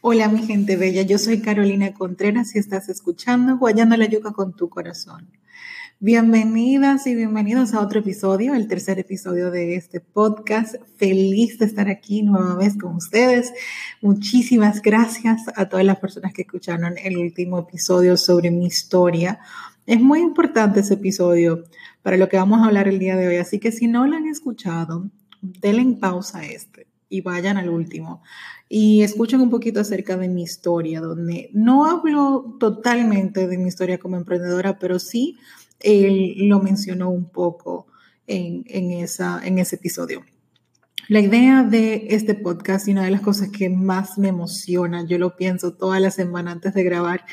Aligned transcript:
Hola 0.00 0.28
mi 0.28 0.46
gente 0.46 0.76
bella, 0.76 1.02
yo 1.02 1.18
soy 1.18 1.40
Carolina 1.40 1.92
Contreras 1.92 2.54
y 2.54 2.58
estás 2.58 2.88
escuchando 2.88 3.58
Guayando 3.58 3.96
la 3.96 4.06
Yuca 4.06 4.32
con 4.32 4.54
tu 4.54 4.68
corazón. 4.68 5.30
Bienvenidas 5.98 7.06
y 7.06 7.14
bienvenidos 7.14 7.74
a 7.74 7.80
otro 7.80 8.00
episodio, 8.00 8.54
el 8.54 8.68
tercer 8.68 8.98
episodio 8.98 9.50
de 9.50 9.76
este 9.76 10.00
podcast. 10.00 10.76
Feliz 10.96 11.58
de 11.58 11.66
estar 11.66 11.88
aquí 11.88 12.22
nueva 12.22 12.54
vez 12.54 12.76
con 12.78 12.96
ustedes. 12.96 13.52
Muchísimas 14.00 14.80
gracias 14.82 15.42
a 15.54 15.68
todas 15.68 15.84
las 15.84 15.98
personas 15.98 16.32
que 16.32 16.42
escucharon 16.42 16.96
el 16.98 17.16
último 17.16 17.58
episodio 17.58 18.16
sobre 18.16 18.50
mi 18.50 18.66
historia. 18.66 19.40
Es 19.86 20.00
muy 20.00 20.20
importante 20.20 20.80
ese 20.80 20.94
episodio 20.94 21.64
para 22.02 22.16
lo 22.16 22.28
que 22.28 22.36
vamos 22.36 22.60
a 22.60 22.66
hablar 22.66 22.88
el 22.88 22.98
día 22.98 23.16
de 23.16 23.28
hoy, 23.28 23.36
así 23.36 23.60
que 23.60 23.70
si 23.70 23.86
no 23.86 24.06
lo 24.06 24.16
han 24.16 24.26
escuchado, 24.26 25.10
denle 25.40 25.82
en 25.82 26.00
pausa 26.00 26.40
a 26.40 26.46
este 26.46 26.88
y 27.08 27.20
vayan 27.20 27.56
al 27.56 27.68
último 27.68 28.20
y 28.68 29.02
escuchen 29.02 29.40
un 29.40 29.50
poquito 29.50 29.78
acerca 29.78 30.16
de 30.16 30.28
mi 30.28 30.42
historia, 30.42 31.00
donde 31.00 31.50
no 31.52 31.86
hablo 31.86 32.56
totalmente 32.58 33.46
de 33.46 33.58
mi 33.58 33.68
historia 33.68 33.98
como 33.98 34.16
emprendedora, 34.16 34.78
pero 34.78 34.98
sí 34.98 35.38
él 35.78 36.48
lo 36.48 36.60
mencionó 36.60 37.10
un 37.10 37.28
poco 37.28 37.86
en, 38.26 38.64
esa, 38.90 39.40
en 39.44 39.58
ese 39.58 39.76
episodio. 39.76 40.24
La 41.08 41.20
idea 41.20 41.62
de 41.62 42.08
este 42.10 42.34
podcast 42.34 42.88
y 42.88 42.90
una 42.90 43.04
de 43.04 43.12
las 43.12 43.20
cosas 43.20 43.50
que 43.50 43.68
más 43.68 44.18
me 44.18 44.28
emociona, 44.28 45.06
yo 45.06 45.18
lo 45.18 45.36
pienso 45.36 45.72
toda 45.72 46.00
la 46.00 46.10
semana 46.10 46.50
antes 46.50 46.74
de 46.74 46.82
grabar, 46.82 47.24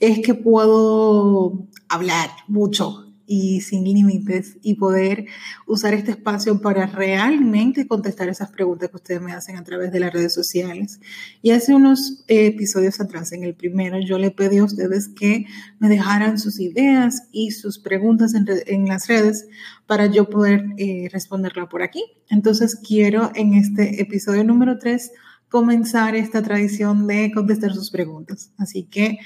es 0.00 0.18
que 0.18 0.34
puedo 0.34 1.66
hablar 1.88 2.28
mucho 2.46 3.11
y 3.26 3.60
sin 3.60 3.84
límites 3.84 4.56
y 4.62 4.74
poder 4.74 5.26
usar 5.66 5.94
este 5.94 6.12
espacio 6.12 6.60
para 6.60 6.86
realmente 6.86 7.86
contestar 7.86 8.28
esas 8.28 8.50
preguntas 8.50 8.90
que 8.90 8.96
ustedes 8.96 9.20
me 9.20 9.32
hacen 9.32 9.56
a 9.56 9.64
través 9.64 9.92
de 9.92 10.00
las 10.00 10.12
redes 10.12 10.34
sociales. 10.34 11.00
Y 11.40 11.50
hace 11.50 11.74
unos 11.74 12.24
episodios 12.28 13.00
atrás, 13.00 13.32
en 13.32 13.44
el 13.44 13.54
primero, 13.54 13.98
yo 14.00 14.18
le 14.18 14.30
pedí 14.30 14.58
a 14.58 14.64
ustedes 14.64 15.08
que 15.08 15.46
me 15.78 15.88
dejaran 15.88 16.38
sus 16.38 16.60
ideas 16.60 17.28
y 17.32 17.52
sus 17.52 17.78
preguntas 17.78 18.34
en, 18.34 18.86
las 18.86 19.06
redes 19.06 19.46
para 19.86 20.06
yo 20.06 20.28
poder 20.28 20.64
eh, 20.76 21.08
responderla 21.12 21.68
por 21.68 21.82
aquí. 21.82 22.04
Entonces 22.30 22.76
quiero 22.76 23.30
en 23.34 23.54
este 23.54 24.00
episodio 24.00 24.44
número 24.44 24.78
3 24.78 25.12
comenzar 25.48 26.16
esta 26.16 26.42
tradición 26.42 27.06
de 27.06 27.30
contestar 27.32 27.74
sus 27.74 27.90
preguntas. 27.90 28.52
Así 28.56 28.84
que 28.84 29.18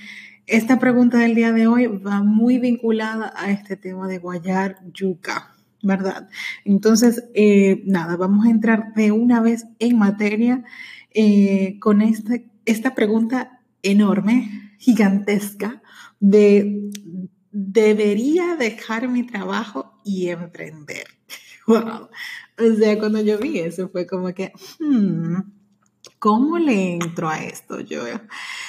esta 0.46 0.78
pregunta 0.78 1.18
del 1.18 1.34
día 1.34 1.52
de 1.52 1.66
hoy 1.66 1.86
va 1.86 2.22
muy 2.22 2.58
vinculada 2.58 3.32
a 3.36 3.50
este 3.50 3.76
tema 3.76 4.06
de 4.06 4.18
guayar 4.18 4.78
yuca, 4.92 5.56
¿verdad? 5.82 6.28
Entonces, 6.64 7.24
eh, 7.34 7.82
nada, 7.84 8.16
vamos 8.16 8.46
a 8.46 8.50
entrar 8.50 8.94
de 8.94 9.10
una 9.12 9.40
vez 9.40 9.66
en 9.78 9.98
materia 9.98 10.64
eh, 11.12 11.78
con 11.80 12.00
esta, 12.00 12.34
esta 12.64 12.94
pregunta 12.94 13.60
enorme, 13.82 14.74
gigantesca, 14.78 15.82
de 16.20 16.90
debería 17.50 18.54
dejar 18.56 19.08
mi 19.08 19.26
trabajo 19.26 20.00
y 20.04 20.28
emprender. 20.28 21.06
Wow. 21.68 22.10
O 22.58 22.74
sea, 22.78 22.96
cuando 22.96 23.20
yo 23.20 23.38
vi 23.38 23.58
eso 23.58 23.88
fue 23.88 24.06
como 24.06 24.32
que, 24.32 24.52
hmm, 24.78 25.34
¿cómo 26.20 26.58
le 26.58 26.92
entro 26.94 27.28
a 27.28 27.42
esto 27.42 27.80
yo? 27.80 28.04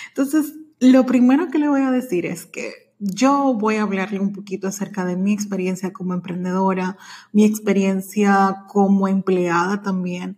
Entonces, 0.07 0.55
lo 0.79 1.05
primero 1.05 1.49
que 1.49 1.59
le 1.59 1.69
voy 1.69 1.81
a 1.81 1.91
decir 1.91 2.25
es 2.25 2.45
que 2.45 2.87
yo 2.99 3.53
voy 3.53 3.75
a 3.75 3.83
hablarle 3.83 4.19
un 4.19 4.33
poquito 4.33 4.67
acerca 4.67 5.05
de 5.05 5.15
mi 5.15 5.33
experiencia 5.33 5.93
como 5.93 6.13
emprendedora, 6.13 6.97
mi 7.31 7.45
experiencia 7.45 8.63
como 8.67 9.07
empleada 9.07 9.81
también 9.81 10.37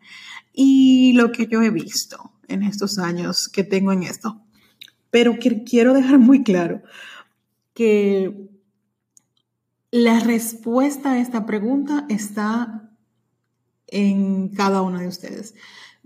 y 0.53 1.13
lo 1.13 1.31
que 1.31 1.47
yo 1.47 1.61
he 1.61 1.69
visto 1.69 2.33
en 2.47 2.63
estos 2.63 2.99
años 2.99 3.47
que 3.47 3.63
tengo 3.63 3.91
en 3.91 4.03
esto. 4.03 4.41
Pero 5.09 5.37
quiero 5.39 5.93
dejar 5.93 6.19
muy 6.19 6.43
claro 6.43 6.81
que 7.73 8.49
la 9.91 10.19
respuesta 10.19 11.13
a 11.13 11.19
esta 11.19 11.45
pregunta 11.45 12.05
está 12.09 12.91
en 13.87 14.49
cada 14.49 14.81
uno 14.81 14.99
de 14.99 15.07
ustedes. 15.07 15.55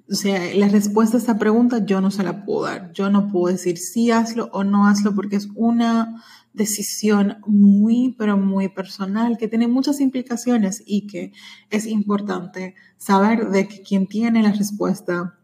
O 0.10 0.16
sea, 0.16 0.54
la 0.54 0.68
respuesta 0.68 1.18
a 1.18 1.20
esta 1.20 1.40
pregunta 1.40 1.86
yo 1.86 2.02
no 2.02 2.12
se 2.12 2.24
la 2.24 2.46
puedo 2.46 2.64
dar. 2.64 2.92
Yo 2.94 3.10
no 3.10 3.32
puedo 3.32 3.52
decir 3.54 3.78
sí 3.78 4.12
hazlo 4.12 4.50
o 4.52 4.64
no 4.64 4.88
hazlo 4.88 5.16
porque 5.16 5.38
es 5.38 5.48
una 5.56 6.22
decisión 6.54 7.38
muy, 7.48 8.16
pero 8.18 8.38
muy 8.38 8.70
personal 8.70 9.38
que 9.38 9.48
tiene 9.48 9.68
muchas 9.68 10.00
implicaciones 10.02 10.84
y 10.86 11.08
que 11.08 11.32
es 11.70 11.86
importante 11.86 12.76
saber 12.98 13.50
de 13.50 13.68
que 13.68 13.82
quien 13.82 14.08
tiene 14.08 14.44
la 14.44 14.52
respuesta 14.52 15.36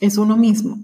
es 0.00 0.18
uno 0.18 0.36
mismo. 0.36 0.78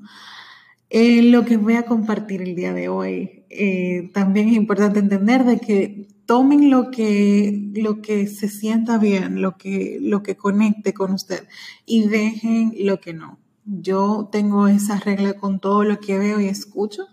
Eh, 0.91 1.23
lo 1.23 1.45
que 1.45 1.59
voy 1.59 1.75
a 1.75 1.85
compartir 1.85 2.41
el 2.43 2.57
día 2.57 2.73
de 2.73 2.89
hoy, 2.89 3.38
eh, 3.51 4.11
también 4.13 4.49
es 4.49 4.55
importante 4.55 4.99
entender 4.99 5.45
de 5.45 5.59
que 5.59 6.09
tomen 6.27 6.71
lo 6.71 6.91
que, 6.91 7.71
lo 7.75 8.03
que 8.03 8.27
se 8.27 8.49
sienta 8.49 8.99
bien, 8.99 9.41
lo 9.41 9.57
que, 9.57 9.99
lo 10.01 10.23
que 10.23 10.37
conecte 10.37 10.93
con 10.93 11.13
usted 11.13 11.49
y 11.87 12.09
dejen 12.09 12.75
lo 12.81 13.01
que 13.01 13.15
no. 13.15 13.39
Yo 13.65 14.29
tengo 14.31 14.69
esa 14.69 14.99
regla 14.99 15.35
con 15.35 15.61
todo 15.61 15.85
lo 15.85 16.01
que 16.01 16.19
veo 16.19 16.41
y 16.41 16.49
escucho 16.49 17.07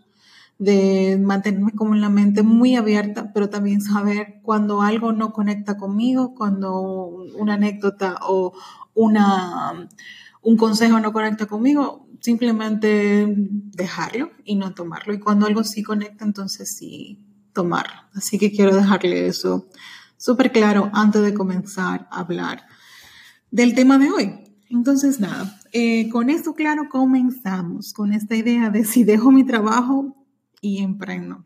de 0.57 1.17
mantenerme 1.21 1.71
como 1.73 1.95
en 1.95 2.01
la 2.01 2.09
mente 2.09 2.43
muy 2.43 2.75
abierta, 2.75 3.31
pero 3.33 3.49
también 3.49 3.81
saber 3.81 4.39
cuando 4.41 4.81
algo 4.81 5.11
no 5.11 5.33
conecta 5.33 5.77
conmigo, 5.77 6.33
cuando 6.35 6.81
una 7.37 7.55
anécdota 7.55 8.19
o 8.27 8.53
una, 8.93 9.89
un 10.41 10.57
consejo 10.57 10.99
no 10.99 11.11
conecta 11.11 11.45
conmigo, 11.45 12.04
simplemente 12.21 13.25
dejarlo 13.27 14.31
y 14.43 14.55
no 14.55 14.73
tomarlo. 14.73 15.13
Y 15.13 15.19
cuando 15.19 15.45
algo 15.45 15.63
sí 15.63 15.83
conecta, 15.83 16.25
entonces 16.25 16.75
sí 16.75 17.19
tomar. 17.53 17.87
Así 18.13 18.37
que 18.37 18.51
quiero 18.51 18.75
dejarle 18.75 19.27
eso 19.27 19.67
súper 20.17 20.51
claro 20.51 20.89
antes 20.93 21.21
de 21.21 21.33
comenzar 21.33 22.07
a 22.11 22.19
hablar 22.19 22.65
del 23.51 23.75
tema 23.75 23.97
de 23.97 24.11
hoy. 24.11 24.33
Entonces, 24.69 25.19
nada, 25.19 25.59
eh, 25.71 26.09
con 26.09 26.29
esto 26.29 26.53
claro 26.53 26.89
comenzamos 26.89 27.93
con 27.93 28.13
esta 28.13 28.35
idea 28.35 28.69
de 28.69 28.83
si 28.83 29.03
dejo 29.03 29.31
mi 29.31 29.45
trabajo 29.45 30.15
y 30.61 30.79
emprendo. 30.79 31.45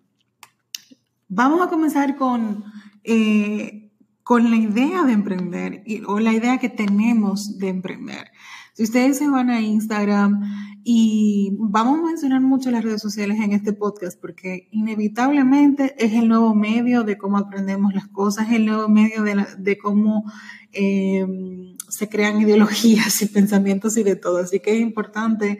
Vamos 1.27 1.61
a 1.61 1.67
comenzar 1.67 2.15
con, 2.15 2.63
eh, 3.03 3.91
con 4.23 4.49
la 4.49 4.57
idea 4.57 5.03
de 5.03 5.13
emprender 5.13 5.83
o 6.07 6.19
la 6.19 6.33
idea 6.33 6.57
que 6.57 6.69
tenemos 6.69 7.59
de 7.59 7.67
emprender. 7.67 8.31
Si 8.79 8.83
ustedes 8.83 9.17
se 9.17 9.27
van 9.27 9.49
a 9.49 9.59
Instagram 9.59 10.39
y 10.85 11.49
vamos 11.59 11.99
a 11.99 12.01
mencionar 12.01 12.39
mucho 12.39 12.71
las 12.71 12.81
redes 12.81 13.01
sociales 13.01 13.37
en 13.41 13.51
este 13.51 13.73
podcast 13.73 14.17
porque 14.17 14.69
inevitablemente 14.71 15.95
es 15.97 16.13
el 16.13 16.29
nuevo 16.29 16.55
medio 16.55 17.03
de 17.03 17.17
cómo 17.17 17.37
aprendemos 17.37 17.93
las 17.93 18.07
cosas, 18.07 18.53
el 18.53 18.65
nuevo 18.65 18.87
medio 18.87 19.23
de, 19.23 19.45
de 19.57 19.77
cómo 19.77 20.23
eh, 20.71 21.25
se 21.89 22.07
crean 22.07 22.39
ideologías 22.41 23.21
y 23.21 23.25
pensamientos 23.25 23.97
y 23.97 24.03
de 24.03 24.15
todo. 24.15 24.37
Así 24.37 24.61
que 24.61 24.75
es 24.75 24.79
importante 24.79 25.59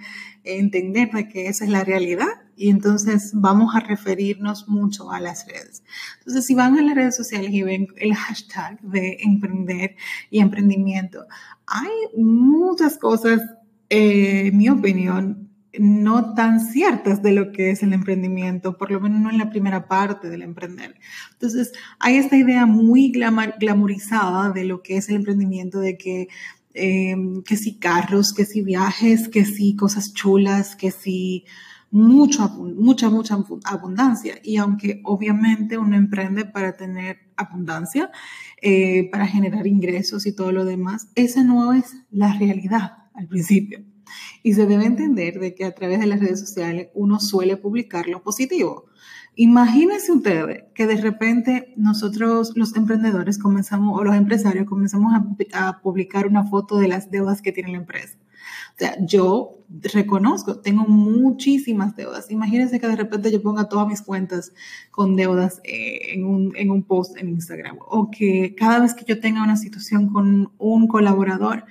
entender 0.57 1.09
que 1.31 1.47
esa 1.47 1.65
es 1.65 1.69
la 1.69 1.83
realidad 1.83 2.27
y 2.55 2.69
entonces 2.69 3.31
vamos 3.33 3.73
a 3.75 3.79
referirnos 3.79 4.67
mucho 4.67 5.11
a 5.11 5.19
las 5.19 5.47
redes. 5.47 5.83
Entonces, 6.19 6.45
si 6.45 6.55
van 6.55 6.77
a 6.77 6.81
las 6.81 6.95
redes 6.95 7.15
sociales 7.15 7.51
y 7.51 7.63
ven 7.63 7.87
el 7.97 8.13
hashtag 8.13 8.81
de 8.81 9.17
emprender 9.21 9.95
y 10.29 10.39
emprendimiento, 10.39 11.25
hay 11.67 12.21
muchas 12.21 12.97
cosas, 12.97 13.41
eh, 13.89 14.47
en 14.47 14.57
mi 14.57 14.69
opinión, 14.69 15.49
no 15.77 16.33
tan 16.33 16.59
ciertas 16.59 17.21
de 17.21 17.31
lo 17.31 17.51
que 17.51 17.69
es 17.69 17.83
el 17.83 17.93
emprendimiento, 17.93 18.77
por 18.77 18.91
lo 18.91 18.99
menos 18.99 19.21
no 19.21 19.29
en 19.29 19.37
la 19.37 19.49
primera 19.49 19.87
parte 19.87 20.29
del 20.29 20.41
emprender. 20.41 20.95
Entonces, 21.33 21.71
hay 21.99 22.17
esta 22.17 22.35
idea 22.35 22.65
muy 22.65 23.11
glamorizada 23.11 24.51
de 24.51 24.65
lo 24.65 24.81
que 24.81 24.97
es 24.97 25.09
el 25.09 25.15
emprendimiento, 25.15 25.79
de 25.79 25.97
que 25.97 26.27
Em, 26.73 27.41
que 27.41 27.57
si 27.57 27.79
carros, 27.79 28.31
que 28.31 28.45
si 28.45 28.61
viajes, 28.61 29.27
que 29.27 29.43
si 29.43 29.75
cosas 29.75 30.13
chulas, 30.13 30.75
que 30.75 30.91
si 30.91 31.45
mucho, 31.91 32.47
mucha, 32.49 33.09
mucha 33.09 33.37
abundancia. 33.63 34.39
Y 34.43 34.57
aunque 34.57 35.01
obviamente 35.03 35.77
uno 35.79 35.95
emprende 35.95 36.45
para 36.45 36.77
tener 36.77 37.17
abundancia, 37.35 38.11
eh, 38.61 39.09
para 39.11 39.25
generar 39.25 39.65
ingresos 39.65 40.27
y 40.27 40.35
todo 40.35 40.51
lo 40.51 40.65
demás, 40.65 41.07
esa 41.15 41.43
no 41.43 41.73
es 41.73 41.95
la 42.11 42.37
realidad 42.37 43.09
al 43.15 43.27
principio. 43.27 43.83
Y 44.43 44.53
se 44.53 44.67
debe 44.67 44.85
entender 44.85 45.39
de 45.39 45.55
que 45.55 45.65
a 45.65 45.73
través 45.73 45.99
de 45.99 46.07
las 46.07 46.19
redes 46.19 46.39
sociales 46.39 46.89
uno 46.93 47.19
suele 47.19 47.57
publicar 47.57 48.07
lo 48.07 48.21
positivo. 48.21 48.85
Imagínense 49.41 50.11
ustedes 50.11 50.65
que 50.75 50.85
de 50.85 50.97
repente 50.97 51.73
nosotros 51.77 52.51
los 52.57 52.75
emprendedores 52.75 53.39
comenzamos 53.39 53.97
o 53.97 54.03
los 54.03 54.13
empresarios 54.13 54.67
comenzamos 54.67 55.13
a, 55.53 55.79
publicar 55.79 56.27
una 56.27 56.43
foto 56.43 56.77
de 56.77 56.89
las 56.89 57.09
deudas 57.09 57.41
que 57.41 57.53
tiene 57.53 57.71
la 57.71 57.77
empresa. 57.77 58.17
O 58.75 58.77
sea, 58.77 58.97
yo 58.99 59.63
reconozco, 59.93 60.59
tengo 60.59 60.83
muchísimas 60.83 61.95
deudas. 61.95 62.29
Imagínense 62.29 62.81
que 62.81 62.87
de 62.89 62.97
repente 62.97 63.31
yo 63.31 63.41
ponga 63.41 63.69
todas 63.69 63.87
mis 63.87 64.01
cuentas 64.01 64.51
con 64.91 65.15
deudas 65.15 65.61
eh, 65.63 66.15
en, 66.15 66.25
un, 66.25 66.51
en 66.57 66.69
un 66.69 66.83
post 66.83 67.15
en 67.15 67.29
Instagram 67.29 67.77
o 67.79 68.11
que 68.11 68.55
cada 68.57 68.81
vez 68.81 68.93
que 68.93 69.05
yo 69.05 69.21
tenga 69.21 69.41
una 69.41 69.55
situación 69.55 70.09
con 70.11 70.51
un 70.57 70.87
colaborador, 70.89 71.63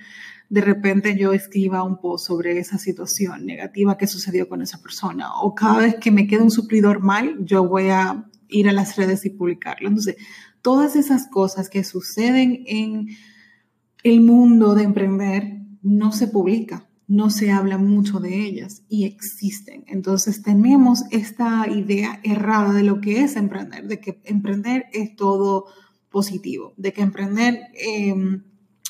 de 0.48 0.60
repente 0.60 1.16
yo 1.16 1.32
escriba 1.32 1.82
un 1.82 2.00
post 2.00 2.26
sobre 2.26 2.58
esa 2.58 2.78
situación 2.78 3.44
negativa 3.44 3.98
que 3.98 4.06
sucedió 4.06 4.48
con 4.48 4.62
esa 4.62 4.80
persona 4.80 5.34
o 5.40 5.54
cada 5.54 5.78
vez 5.78 5.96
que 5.96 6.10
me 6.10 6.26
quede 6.26 6.42
un 6.42 6.50
suplidor 6.50 7.00
mal, 7.00 7.36
yo 7.44 7.66
voy 7.68 7.88
a 7.88 8.26
ir 8.48 8.68
a 8.68 8.72
las 8.72 8.96
redes 8.96 9.26
y 9.26 9.30
publicarlo. 9.30 9.88
Entonces, 9.88 10.16
todas 10.62 10.96
esas 10.96 11.28
cosas 11.28 11.68
que 11.68 11.84
suceden 11.84 12.62
en 12.66 13.08
el 14.02 14.20
mundo 14.20 14.74
de 14.74 14.84
emprender 14.84 15.58
no 15.82 16.12
se 16.12 16.28
publica, 16.28 16.88
no 17.06 17.30
se 17.30 17.50
habla 17.50 17.78
mucho 17.78 18.20
de 18.20 18.44
ellas 18.44 18.82
y 18.88 19.04
existen. 19.04 19.84
Entonces 19.86 20.42
tenemos 20.42 21.04
esta 21.10 21.66
idea 21.68 22.20
errada 22.22 22.72
de 22.72 22.82
lo 22.82 23.00
que 23.00 23.22
es 23.22 23.36
emprender, 23.36 23.86
de 23.86 24.00
que 24.00 24.20
emprender 24.24 24.86
es 24.92 25.16
todo 25.16 25.66
positivo, 26.10 26.74
de 26.76 26.92
que 26.92 27.02
emprender, 27.02 27.60
em, 27.74 28.44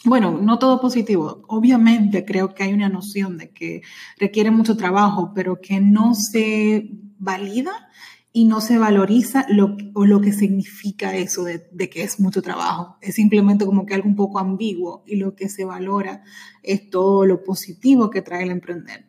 bueno, 0.04 0.38
no 0.40 0.58
todo 0.58 0.80
positivo. 0.80 1.42
Obviamente 1.48 2.24
creo 2.24 2.54
que 2.54 2.62
hay 2.62 2.72
una 2.72 2.88
noción 2.88 3.36
de 3.36 3.50
que 3.50 3.82
requiere 4.18 4.50
mucho 4.50 4.76
trabajo, 4.76 5.32
pero 5.34 5.60
que 5.60 5.80
no 5.80 6.14
se 6.14 6.90
valida 7.18 7.88
y 8.32 8.44
no 8.44 8.60
se 8.60 8.78
valoriza 8.78 9.46
lo, 9.48 9.76
o 9.94 10.06
lo 10.06 10.20
que 10.20 10.32
significa 10.32 11.16
eso 11.16 11.44
de, 11.44 11.90
que 11.90 12.02
es 12.02 12.20
mucho 12.20 12.42
trabajo. 12.42 12.96
Es 13.00 13.16
simplemente 13.16 13.66
como 13.66 13.86
que 13.86 13.94
algo 13.94 14.08
un 14.08 14.16
poco 14.16 14.38
ambiguo 14.38 15.02
y 15.06 15.16
lo 15.16 15.34
que 15.34 15.48
se 15.48 15.64
valora 15.64 16.22
es 16.62 16.90
todo 16.90 17.26
lo 17.26 17.42
positivo 17.42 18.10
que 18.10 18.22
trae 18.22 18.44
el 18.44 18.50
emprender. 18.50 19.06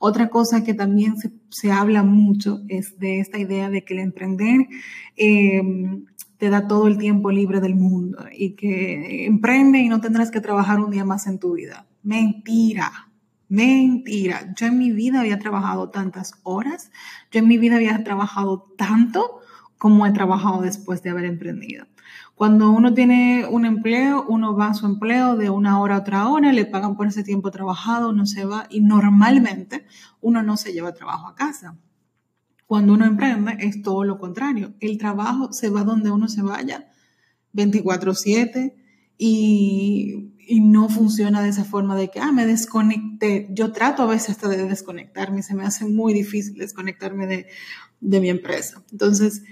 Otra 0.00 0.30
cosa 0.30 0.64
que 0.64 0.74
también 0.74 1.14
se, 1.50 1.70
habla 1.70 2.02
mucho 2.02 2.62
es 2.68 2.98
de 2.98 3.20
esta 3.20 3.38
idea 3.38 3.70
de 3.70 3.84
que 3.84 3.94
el 3.94 4.00
emprender 4.00 4.66
em, 5.14 6.06
te 6.42 6.50
da 6.50 6.66
todo 6.66 6.88
el 6.88 6.98
tiempo 6.98 7.30
libre 7.30 7.60
del 7.60 7.76
mundo 7.76 8.24
y 8.36 8.56
que 8.56 9.26
emprende 9.26 9.78
y 9.78 9.88
no 9.88 10.00
tendrás 10.00 10.32
que 10.32 10.40
trabajar 10.40 10.80
un 10.80 10.90
día 10.90 11.04
más 11.04 11.28
en 11.28 11.38
tu 11.38 11.52
vida. 11.52 11.86
Mentira, 12.02 12.90
Mentira, 13.48 14.52
yo 14.56 14.66
en 14.66 14.76
mi 14.76 14.90
vida 14.90 15.20
había 15.20 15.38
trabajado 15.38 15.90
tantas 15.90 16.32
horas, 16.42 16.90
yo 17.30 17.38
en 17.38 17.46
mi 17.46 17.58
vida 17.58 17.76
había 17.76 18.02
trabajado 18.02 18.74
tanto 18.76 19.38
como 19.78 20.04
he 20.04 20.10
trabajado 20.10 20.62
después 20.62 21.00
de 21.04 21.10
haber 21.10 21.26
emprendido. 21.26 21.86
Cuando 22.34 22.70
uno 22.70 22.92
tiene 22.92 23.46
un 23.48 23.64
empleo, 23.64 24.24
uno 24.28 24.56
va 24.56 24.70
a 24.70 24.74
su 24.74 24.86
empleo 24.86 25.36
de 25.36 25.48
una 25.48 25.78
hora 25.78 25.94
a 25.94 26.00
otra 26.00 26.26
hora, 26.26 26.50
le 26.50 26.64
pagan 26.64 26.96
por 26.96 27.06
ese 27.06 27.22
tiempo 27.22 27.52
trabajado, 27.52 28.10
uno 28.10 28.26
se 28.26 28.46
va 28.46 28.66
y 28.68 28.80
normalmente 28.80 29.86
uno 30.20 30.42
no 30.42 30.56
se 30.56 30.72
lleva 30.72 30.92
trabajo 30.92 31.28
a 31.28 31.36
casa. 31.36 31.76
Cuando 32.72 32.94
uno 32.94 33.04
emprende 33.04 33.58
es 33.60 33.82
todo 33.82 34.02
lo 34.02 34.18
contrario. 34.18 34.72
El 34.80 34.96
trabajo 34.96 35.52
se 35.52 35.68
va 35.68 35.84
donde 35.84 36.10
uno 36.10 36.26
se 36.26 36.40
vaya, 36.40 36.88
24/7 37.52 38.74
y 39.18 40.32
y 40.46 40.60
no 40.60 40.88
funciona 40.88 41.42
de 41.42 41.50
esa 41.50 41.64
forma 41.64 41.94
de 41.96 42.08
que, 42.08 42.18
ah, 42.18 42.32
me 42.32 42.46
desconecté. 42.46 43.48
Yo 43.50 43.72
trato 43.72 44.02
a 44.02 44.06
veces 44.06 44.30
hasta 44.30 44.48
de 44.48 44.66
desconectarme, 44.66 45.42
se 45.42 45.54
me 45.54 45.64
hace 45.64 45.84
muy 45.84 46.14
difícil 46.14 46.54
desconectarme 46.54 47.26
de, 47.26 47.46
de 48.00 48.20
mi 48.20 48.30
empresa. 48.30 48.82
Entonces, 48.90 49.42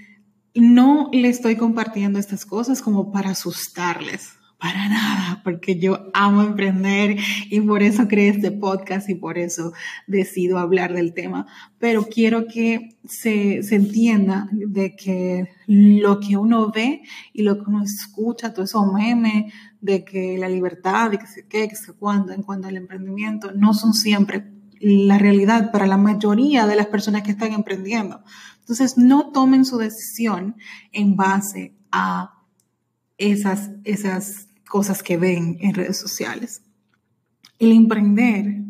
no 0.55 1.11
le 1.13 1.29
estoy 1.29 1.57
compartiendo 1.57 2.17
estas 2.17 2.43
cosas 2.43 2.81
como 2.81 3.11
para 3.11 3.29
asustarles, 3.29 4.31
para 4.61 4.87
nada, 4.89 5.41
porque 5.43 5.79
yo 5.79 6.11
amo 6.13 6.43
emprender 6.43 7.17
y 7.49 7.61
por 7.61 7.81
eso 7.81 8.07
creé 8.07 8.29
este 8.29 8.51
podcast 8.51 9.09
y 9.09 9.15
por 9.15 9.39
eso 9.39 9.73
decido 10.05 10.59
hablar 10.59 10.93
del 10.93 11.15
tema. 11.15 11.47
Pero 11.79 12.05
quiero 12.05 12.45
que 12.45 12.95
se, 13.03 13.63
se 13.63 13.75
entienda 13.75 14.47
de 14.51 14.95
que 14.95 15.47
lo 15.65 16.19
que 16.19 16.37
uno 16.37 16.71
ve 16.71 17.01
y 17.33 17.41
lo 17.41 17.55
que 17.55 17.71
uno 17.71 17.83
escucha, 17.83 18.53
todo 18.53 18.65
eso 18.65 18.85
meme 18.85 19.51
de 19.81 20.05
que 20.05 20.37
la 20.37 20.47
libertad 20.47 21.11
y 21.11 21.17
que 21.17 21.25
se 21.25 21.47
qué, 21.47 21.67
que 21.67 21.75
se 21.75 21.93
cuándo, 21.93 22.31
en 22.31 22.43
cuanto 22.43 22.67
al 22.67 22.77
emprendimiento, 22.77 23.53
no 23.53 23.73
son 23.73 23.95
siempre 23.95 24.51
la 24.79 25.17
realidad 25.17 25.71
para 25.71 25.87
la 25.87 25.97
mayoría 25.97 26.67
de 26.67 26.75
las 26.75 26.85
personas 26.85 27.23
que 27.23 27.31
están 27.31 27.53
emprendiendo. 27.53 28.23
Entonces, 28.59 28.95
no 28.95 29.31
tomen 29.31 29.65
su 29.65 29.79
decisión 29.79 30.55
en 30.91 31.15
base 31.15 31.73
a 31.91 32.35
esas, 33.17 33.71
esas 33.85 34.50
cosas 34.71 35.03
que 35.03 35.17
ven 35.17 35.57
en 35.59 35.73
redes 35.73 35.97
sociales. 35.97 36.63
El 37.59 37.73
emprender, 37.73 38.63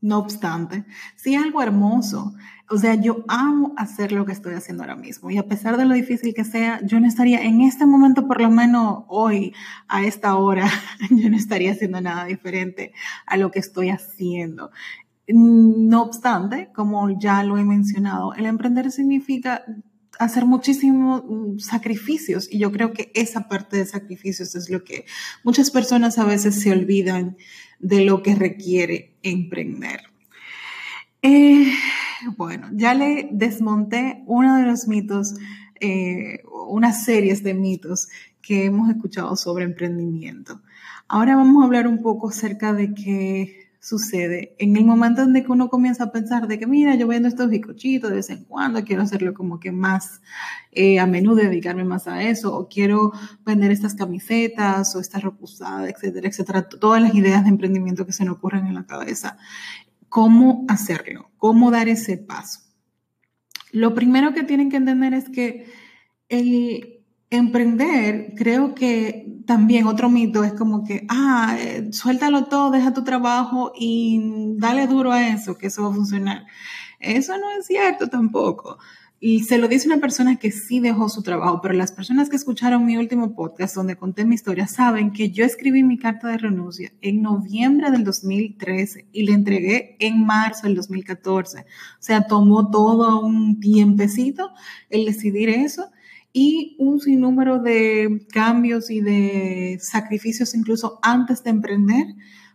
no 0.00 0.18
obstante, 0.18 0.84
sí 1.16 1.34
es 1.34 1.42
algo 1.42 1.60
hermoso. 1.60 2.34
O 2.68 2.78
sea, 2.78 2.94
yo 2.94 3.24
amo 3.26 3.74
hacer 3.76 4.12
lo 4.12 4.24
que 4.24 4.30
estoy 4.30 4.54
haciendo 4.54 4.84
ahora 4.84 4.94
mismo 4.94 5.28
y 5.28 5.38
a 5.38 5.48
pesar 5.48 5.76
de 5.76 5.86
lo 5.86 5.94
difícil 5.94 6.34
que 6.34 6.44
sea, 6.44 6.80
yo 6.86 7.00
no 7.00 7.08
estaría 7.08 7.42
en 7.42 7.62
este 7.62 7.84
momento, 7.84 8.28
por 8.28 8.40
lo 8.40 8.48
menos 8.48 9.02
hoy, 9.08 9.52
a 9.88 10.04
esta 10.04 10.36
hora, 10.36 10.70
yo 11.10 11.28
no 11.28 11.36
estaría 11.36 11.72
haciendo 11.72 12.00
nada 12.00 12.26
diferente 12.26 12.92
a 13.26 13.36
lo 13.36 13.50
que 13.50 13.58
estoy 13.58 13.90
haciendo. 13.90 14.70
No 15.26 16.02
obstante, 16.02 16.70
como 16.72 17.10
ya 17.18 17.42
lo 17.42 17.58
he 17.58 17.64
mencionado, 17.64 18.34
el 18.34 18.46
emprender 18.46 18.92
significa 18.92 19.64
hacer 20.20 20.44
muchísimos 20.44 21.24
mm, 21.26 21.58
sacrificios 21.58 22.46
y 22.50 22.58
yo 22.58 22.70
creo 22.70 22.92
que 22.92 23.10
esa 23.14 23.48
parte 23.48 23.78
de 23.78 23.86
sacrificios 23.86 24.54
es 24.54 24.68
lo 24.68 24.84
que 24.84 25.06
muchas 25.44 25.70
personas 25.70 26.18
a 26.18 26.24
veces 26.24 26.60
se 26.60 26.70
olvidan 26.70 27.38
de 27.78 28.04
lo 28.04 28.22
que 28.22 28.34
requiere 28.34 29.16
emprender. 29.22 30.02
Eh, 31.22 31.72
bueno, 32.36 32.68
ya 32.72 32.92
le 32.92 33.30
desmonté 33.32 34.22
uno 34.26 34.56
de 34.56 34.64
los 34.64 34.86
mitos, 34.86 35.36
eh, 35.80 36.42
unas 36.68 37.02
series 37.04 37.42
de 37.42 37.54
mitos 37.54 38.08
que 38.42 38.66
hemos 38.66 38.90
escuchado 38.90 39.34
sobre 39.36 39.64
emprendimiento. 39.64 40.60
Ahora 41.08 41.34
vamos 41.34 41.62
a 41.62 41.66
hablar 41.66 41.86
un 41.86 42.02
poco 42.02 42.28
acerca 42.28 42.74
de 42.74 42.92
que 42.92 43.69
sucede 43.80 44.54
en 44.58 44.76
el 44.76 44.84
momento 44.84 45.22
en 45.22 45.32
que 45.32 45.50
uno 45.50 45.70
comienza 45.70 46.04
a 46.04 46.12
pensar 46.12 46.46
de 46.46 46.58
que, 46.58 46.66
mira, 46.66 46.94
yo 46.96 47.06
vendo 47.08 47.28
estos 47.28 47.48
bizcochitos 47.48 48.10
de 48.10 48.16
vez 48.16 48.28
en 48.28 48.44
cuando, 48.44 48.84
quiero 48.84 49.02
hacerlo 49.02 49.32
como 49.32 49.58
que 49.58 49.72
más 49.72 50.20
eh, 50.70 51.00
a 51.00 51.06
menudo, 51.06 51.36
dedicarme 51.36 51.84
más 51.84 52.06
a 52.06 52.22
eso, 52.22 52.54
o 52.54 52.68
quiero 52.68 53.12
vender 53.44 53.70
estas 53.70 53.94
camisetas 53.94 54.94
o 54.94 55.00
estas 55.00 55.22
ropusadas, 55.22 55.88
etcétera, 55.88 56.28
etcétera, 56.28 56.68
todas 56.68 57.00
las 57.00 57.14
ideas 57.14 57.42
de 57.42 57.48
emprendimiento 57.48 58.04
que 58.04 58.12
se 58.12 58.24
me 58.24 58.30
ocurren 58.30 58.66
en 58.66 58.74
la 58.74 58.86
cabeza. 58.86 59.38
¿Cómo 60.10 60.66
hacerlo? 60.68 61.30
¿Cómo 61.38 61.70
dar 61.70 61.88
ese 61.88 62.18
paso? 62.18 62.60
Lo 63.72 63.94
primero 63.94 64.34
que 64.34 64.42
tienen 64.42 64.68
que 64.68 64.76
entender 64.76 65.14
es 65.14 65.30
que 65.30 65.72
el 66.28 66.99
emprender, 67.30 68.34
creo 68.36 68.74
que 68.74 69.40
también 69.46 69.86
otro 69.86 70.10
mito 70.10 70.44
es 70.44 70.52
como 70.52 70.84
que, 70.84 71.06
ah, 71.08 71.56
eh, 71.58 71.88
suéltalo 71.92 72.46
todo, 72.46 72.70
deja 72.70 72.92
tu 72.92 73.04
trabajo 73.04 73.72
y 73.78 74.54
dale 74.56 74.86
duro 74.86 75.12
a 75.12 75.28
eso, 75.28 75.56
que 75.56 75.68
eso 75.68 75.82
va 75.82 75.90
a 75.90 75.94
funcionar. 75.94 76.46
Eso 76.98 77.36
no 77.38 77.50
es 77.58 77.66
cierto 77.66 78.08
tampoco. 78.08 78.78
Y 79.22 79.44
se 79.44 79.58
lo 79.58 79.68
dice 79.68 79.86
una 79.86 79.98
persona 80.00 80.36
que 80.36 80.50
sí 80.50 80.80
dejó 80.80 81.10
su 81.10 81.22
trabajo, 81.22 81.60
pero 81.60 81.74
las 81.74 81.92
personas 81.92 82.30
que 82.30 82.36
escucharon 82.36 82.86
mi 82.86 82.96
último 82.96 83.34
podcast 83.34 83.76
donde 83.76 83.96
conté 83.96 84.24
mi 84.24 84.34
historia 84.34 84.66
saben 84.66 85.12
que 85.12 85.30
yo 85.30 85.44
escribí 85.44 85.82
mi 85.82 85.98
carta 85.98 86.28
de 86.28 86.38
renuncia 86.38 86.92
en 87.02 87.20
noviembre 87.20 87.90
del 87.90 88.02
2013 88.02 89.08
y 89.12 89.24
le 89.24 89.32
entregué 89.32 89.96
en 90.00 90.24
marzo 90.24 90.66
del 90.66 90.76
2014. 90.76 91.60
O 91.60 91.64
sea, 91.98 92.26
tomó 92.26 92.70
todo 92.70 93.20
un 93.20 93.60
tiempecito 93.60 94.52
el 94.88 95.04
decidir 95.04 95.50
eso 95.50 95.90
y 96.32 96.76
un 96.78 97.00
sinnúmero 97.00 97.58
de 97.58 98.26
cambios 98.32 98.90
y 98.90 99.00
de 99.00 99.78
sacrificios 99.80 100.54
incluso 100.54 100.98
antes 101.02 101.42
de 101.42 101.50
emprender 101.50 102.06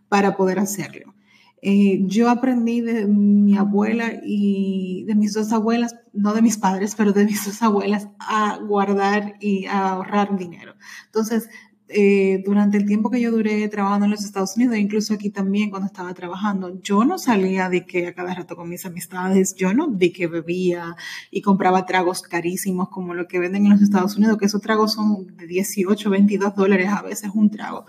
para 0.08 0.36
poder 0.36 0.58
hacerlo. 0.58 1.14
Eh, 1.62 2.02
yo 2.06 2.30
aprendí 2.30 2.80
de 2.80 3.06
mi 3.06 3.56
abuela 3.56 4.20
y 4.22 5.04
de 5.06 5.14
mis 5.14 5.32
dos 5.32 5.52
abuelas, 5.52 5.96
no 6.12 6.32
de 6.32 6.42
mis 6.42 6.58
padres, 6.58 6.94
pero 6.94 7.12
de 7.12 7.24
mis 7.24 7.44
dos 7.44 7.60
abuelas, 7.62 8.08
a 8.20 8.58
guardar 8.58 9.34
y 9.40 9.66
a 9.66 9.90
ahorrar 9.90 10.38
dinero. 10.38 10.74
Entonces, 11.06 11.48
eh, 11.88 12.42
durante 12.44 12.76
el 12.76 12.84
tiempo 12.84 13.10
que 13.10 13.20
yo 13.20 13.30
duré 13.30 13.68
trabajando 13.68 14.06
en 14.06 14.10
los 14.10 14.24
Estados 14.24 14.56
Unidos, 14.56 14.76
incluso 14.76 15.14
aquí 15.14 15.30
también 15.30 15.70
cuando 15.70 15.86
estaba 15.86 16.12
trabajando, 16.14 16.80
yo 16.82 17.04
no 17.04 17.16
salía 17.16 17.68
de 17.68 17.86
que 17.86 18.08
a 18.08 18.12
cada 18.12 18.34
rato 18.34 18.56
con 18.56 18.68
mis 18.68 18.84
amistades, 18.86 19.54
yo 19.54 19.72
no 19.72 19.86
di 19.86 20.10
que 20.10 20.26
bebía 20.26 20.96
y 21.30 21.42
compraba 21.42 21.86
tragos 21.86 22.22
carísimos 22.22 22.88
como 22.88 23.14
lo 23.14 23.28
que 23.28 23.38
venden 23.38 23.66
en 23.66 23.72
los 23.72 23.82
Estados 23.82 24.16
Unidos, 24.16 24.36
que 24.36 24.46
esos 24.46 24.60
tragos 24.60 24.94
son 24.94 25.36
de 25.36 25.46
18, 25.46 26.10
22 26.10 26.56
dólares 26.56 26.88
a 26.90 27.02
veces 27.02 27.30
un 27.32 27.50
trago. 27.50 27.86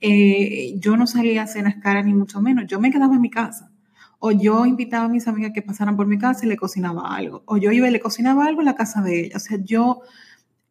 Eh, 0.00 0.74
yo 0.78 0.98
no 0.98 1.06
salía 1.06 1.42
a 1.44 1.46
cenas 1.46 1.76
caras 1.82 2.04
ni 2.04 2.12
mucho 2.12 2.42
menos, 2.42 2.66
yo 2.66 2.78
me 2.80 2.90
quedaba 2.90 3.14
en 3.14 3.22
mi 3.22 3.30
casa. 3.30 3.70
O 4.20 4.32
yo 4.32 4.66
invitaba 4.66 5.04
a 5.04 5.08
mis 5.08 5.28
amigas 5.28 5.52
que 5.54 5.62
pasaran 5.62 5.96
por 5.96 6.06
mi 6.06 6.18
casa 6.18 6.44
y 6.44 6.48
le 6.48 6.56
cocinaba 6.56 7.14
algo. 7.14 7.44
O 7.46 7.56
yo 7.56 7.70
iba 7.70 7.88
y 7.88 7.92
le 7.92 8.00
cocinaba 8.00 8.46
algo 8.46 8.60
en 8.60 8.66
la 8.66 8.74
casa 8.74 9.00
de 9.00 9.26
ella. 9.26 9.36
O 9.36 9.38
sea, 9.38 9.58
yo 9.62 10.00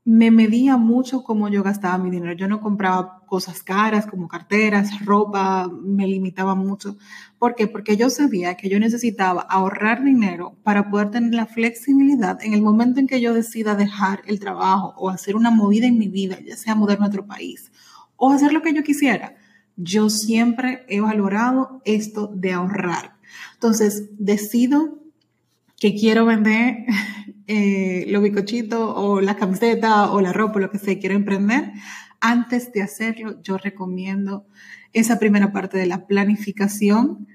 me 0.07 0.31
medía 0.31 0.77
mucho 0.77 1.21
cómo 1.21 1.49
yo 1.49 1.63
gastaba 1.63 1.97
mi 1.97 2.09
dinero. 2.09 2.31
Yo 2.31 2.47
no 2.47 2.61
compraba 2.61 3.25
cosas 3.25 3.61
caras 3.61 4.07
como 4.07 4.29
carteras, 4.29 5.03
ropa, 5.03 5.69
me 5.83 6.07
limitaba 6.07 6.55
mucho. 6.55 6.95
¿Por 7.37 7.55
qué? 7.55 7.67
Porque 7.67 7.97
yo 7.97 8.09
sabía 8.09 8.55
que 8.55 8.69
yo 8.69 8.79
necesitaba 8.79 9.41
ahorrar 9.41 10.01
dinero 10.05 10.55
para 10.63 10.89
poder 10.89 11.11
tener 11.11 11.33
la 11.33 11.45
flexibilidad 11.45 12.41
en 12.41 12.53
el 12.53 12.61
momento 12.61 13.01
en 13.01 13.07
que 13.07 13.19
yo 13.19 13.33
decida 13.33 13.75
dejar 13.75 14.21
el 14.27 14.39
trabajo 14.39 14.93
o 14.95 15.09
hacer 15.09 15.35
una 15.35 15.51
movida 15.51 15.87
en 15.87 15.97
mi 15.97 16.07
vida, 16.07 16.37
ya 16.39 16.55
sea 16.55 16.73
mudarme 16.73 17.03
a 17.03 17.09
otro 17.09 17.25
país 17.27 17.69
o 18.15 18.31
hacer 18.31 18.53
lo 18.53 18.61
que 18.61 18.73
yo 18.73 18.83
quisiera. 18.83 19.35
Yo 19.75 20.09
siempre 20.09 20.85
he 20.87 21.01
valorado 21.01 21.81
esto 21.83 22.31
de 22.33 22.53
ahorrar. 22.53 23.17
Entonces, 23.55 24.05
decido 24.17 24.99
que 25.77 25.95
quiero 25.95 26.25
vender 26.25 26.85
eh, 27.47 28.05
los 28.09 28.21
bicochitos 28.21 28.91
o 28.95 29.21
la 29.21 29.37
camiseta 29.37 30.11
o 30.11 30.19
la 30.19 30.33
ropa, 30.33 30.59
lo 30.59 30.69
que 30.69 30.79
sea, 30.79 30.99
quiero 30.99 31.15
emprender, 31.15 31.71
antes 32.19 32.73
de 32.73 32.81
hacerlo, 32.81 33.41
yo 33.41 33.57
recomiendo 33.57 34.45
esa 34.91 35.17
primera 35.17 35.51
parte 35.53 35.77
de 35.77 35.85
la 35.85 36.07
planificación 36.07 37.27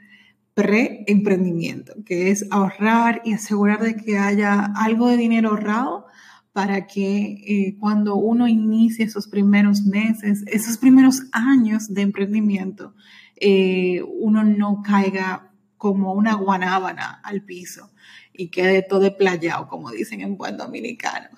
pre-emprendimiento, 0.55 1.95
que 2.05 2.31
es 2.31 2.47
ahorrar 2.51 3.23
y 3.25 3.33
asegurar 3.33 3.81
de 3.81 3.97
que 3.97 4.19
haya 4.19 4.73
algo 4.77 5.09
de 5.09 5.17
dinero 5.17 5.51
ahorrado 5.51 6.07
para 6.53 6.87
que 6.87 7.43
eh, 7.47 7.77
cuando 7.81 8.17
uno 8.17 8.47
inicie 8.47 9.07
esos 9.07 9.29
primeros 9.29 9.83
meses, 9.83 10.45
esos 10.47 10.77
primeros 10.77 11.23
años 11.33 11.95
de 11.95 12.03
emprendimiento, 12.03 12.95
eh, 13.37 14.03
uno 14.21 14.45
no 14.45 14.83
caiga 14.83 15.51
como 15.79 16.13
una 16.13 16.35
guanábana 16.35 17.21
al 17.25 17.43
piso 17.45 17.92
y 18.35 18.49
quede 18.49 18.83
todo 18.83 19.01
desplayado, 19.01 19.69
como 19.69 19.91
dicen 19.91 20.21
en 20.21 20.37
buen 20.37 20.57
dominicano. 20.57 21.29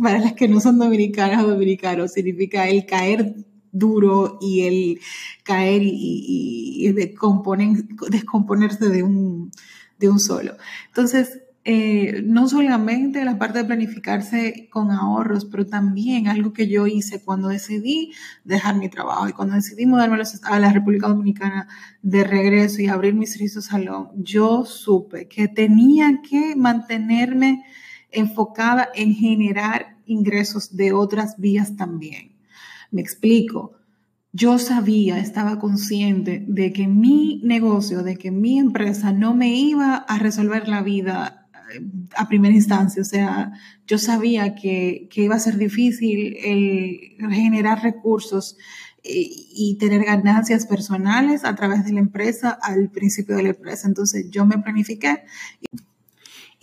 Para 0.00 0.18
las 0.18 0.32
que 0.32 0.48
no 0.48 0.60
son 0.60 0.78
dominicanas 0.78 1.44
o 1.44 1.48
dominicanos, 1.48 2.12
significa 2.12 2.68
el 2.68 2.86
caer 2.86 3.34
duro 3.72 4.38
y 4.40 4.62
el 4.62 5.00
caer 5.42 5.82
y, 5.82 6.86
y, 6.86 6.92
descomponerse 6.92 8.88
de 8.88 9.02
un, 9.02 9.50
de 9.98 10.08
un 10.08 10.20
solo. 10.20 10.56
Entonces, 10.88 11.40
eh, 11.64 12.22
no 12.24 12.48
solamente 12.48 13.24
la 13.24 13.38
parte 13.38 13.58
de 13.58 13.64
planificarse 13.64 14.68
con 14.68 14.90
ahorros, 14.90 15.44
pero 15.44 15.64
también 15.64 16.26
algo 16.26 16.52
que 16.52 16.66
yo 16.66 16.88
hice 16.88 17.22
cuando 17.22 17.48
decidí 17.48 18.12
dejar 18.42 18.74
mi 18.74 18.88
trabajo 18.88 19.28
y 19.28 19.32
cuando 19.32 19.54
decidí 19.54 19.86
mudarme 19.86 20.20
a 20.42 20.58
la 20.58 20.72
República 20.72 21.06
Dominicana 21.06 21.68
de 22.02 22.24
regreso 22.24 22.82
y 22.82 22.88
abrir 22.88 23.14
mi 23.14 23.26
servicio 23.26 23.62
salón, 23.62 24.08
yo 24.16 24.64
supe 24.64 25.28
que 25.28 25.46
tenía 25.46 26.20
que 26.28 26.56
mantenerme 26.56 27.64
enfocada 28.10 28.88
en 28.96 29.14
generar 29.14 29.98
ingresos 30.06 30.76
de 30.76 30.92
otras 30.92 31.38
vías 31.38 31.76
también. 31.76 32.32
Me 32.90 33.00
explico. 33.00 33.74
Yo 34.32 34.58
sabía, 34.58 35.18
estaba 35.18 35.58
consciente 35.58 36.42
de 36.48 36.72
que 36.72 36.88
mi 36.88 37.40
negocio, 37.44 38.02
de 38.02 38.16
que 38.16 38.30
mi 38.30 38.58
empresa 38.58 39.12
no 39.12 39.34
me 39.34 39.54
iba 39.54 39.94
a 39.94 40.18
resolver 40.18 40.68
la 40.68 40.82
vida 40.82 41.41
a 42.16 42.28
primera 42.28 42.54
instancia. 42.54 43.02
O 43.02 43.04
sea, 43.04 43.52
yo 43.86 43.98
sabía 43.98 44.54
que, 44.54 45.08
iba 45.14 45.34
a 45.34 45.38
ser 45.38 45.56
difícil 45.56 46.36
el 46.42 47.16
generar 47.30 47.82
recursos 47.82 48.56
eh, 49.04 49.26
y 49.54 49.76
tener 49.78 50.04
ganancias 50.04 50.66
personales 50.66 51.44
a 51.44 51.54
través 51.54 51.84
de 51.84 51.92
la 51.92 52.00
empresa 52.00 52.50
al 52.62 52.90
principio 52.90 53.36
de 53.36 53.44
la 53.44 53.48
empresa. 53.50 53.88
Entonces 53.88 54.30
yo 54.30 54.46
me 54.46 54.58
planifiqué 54.58 55.24
y 55.60 55.91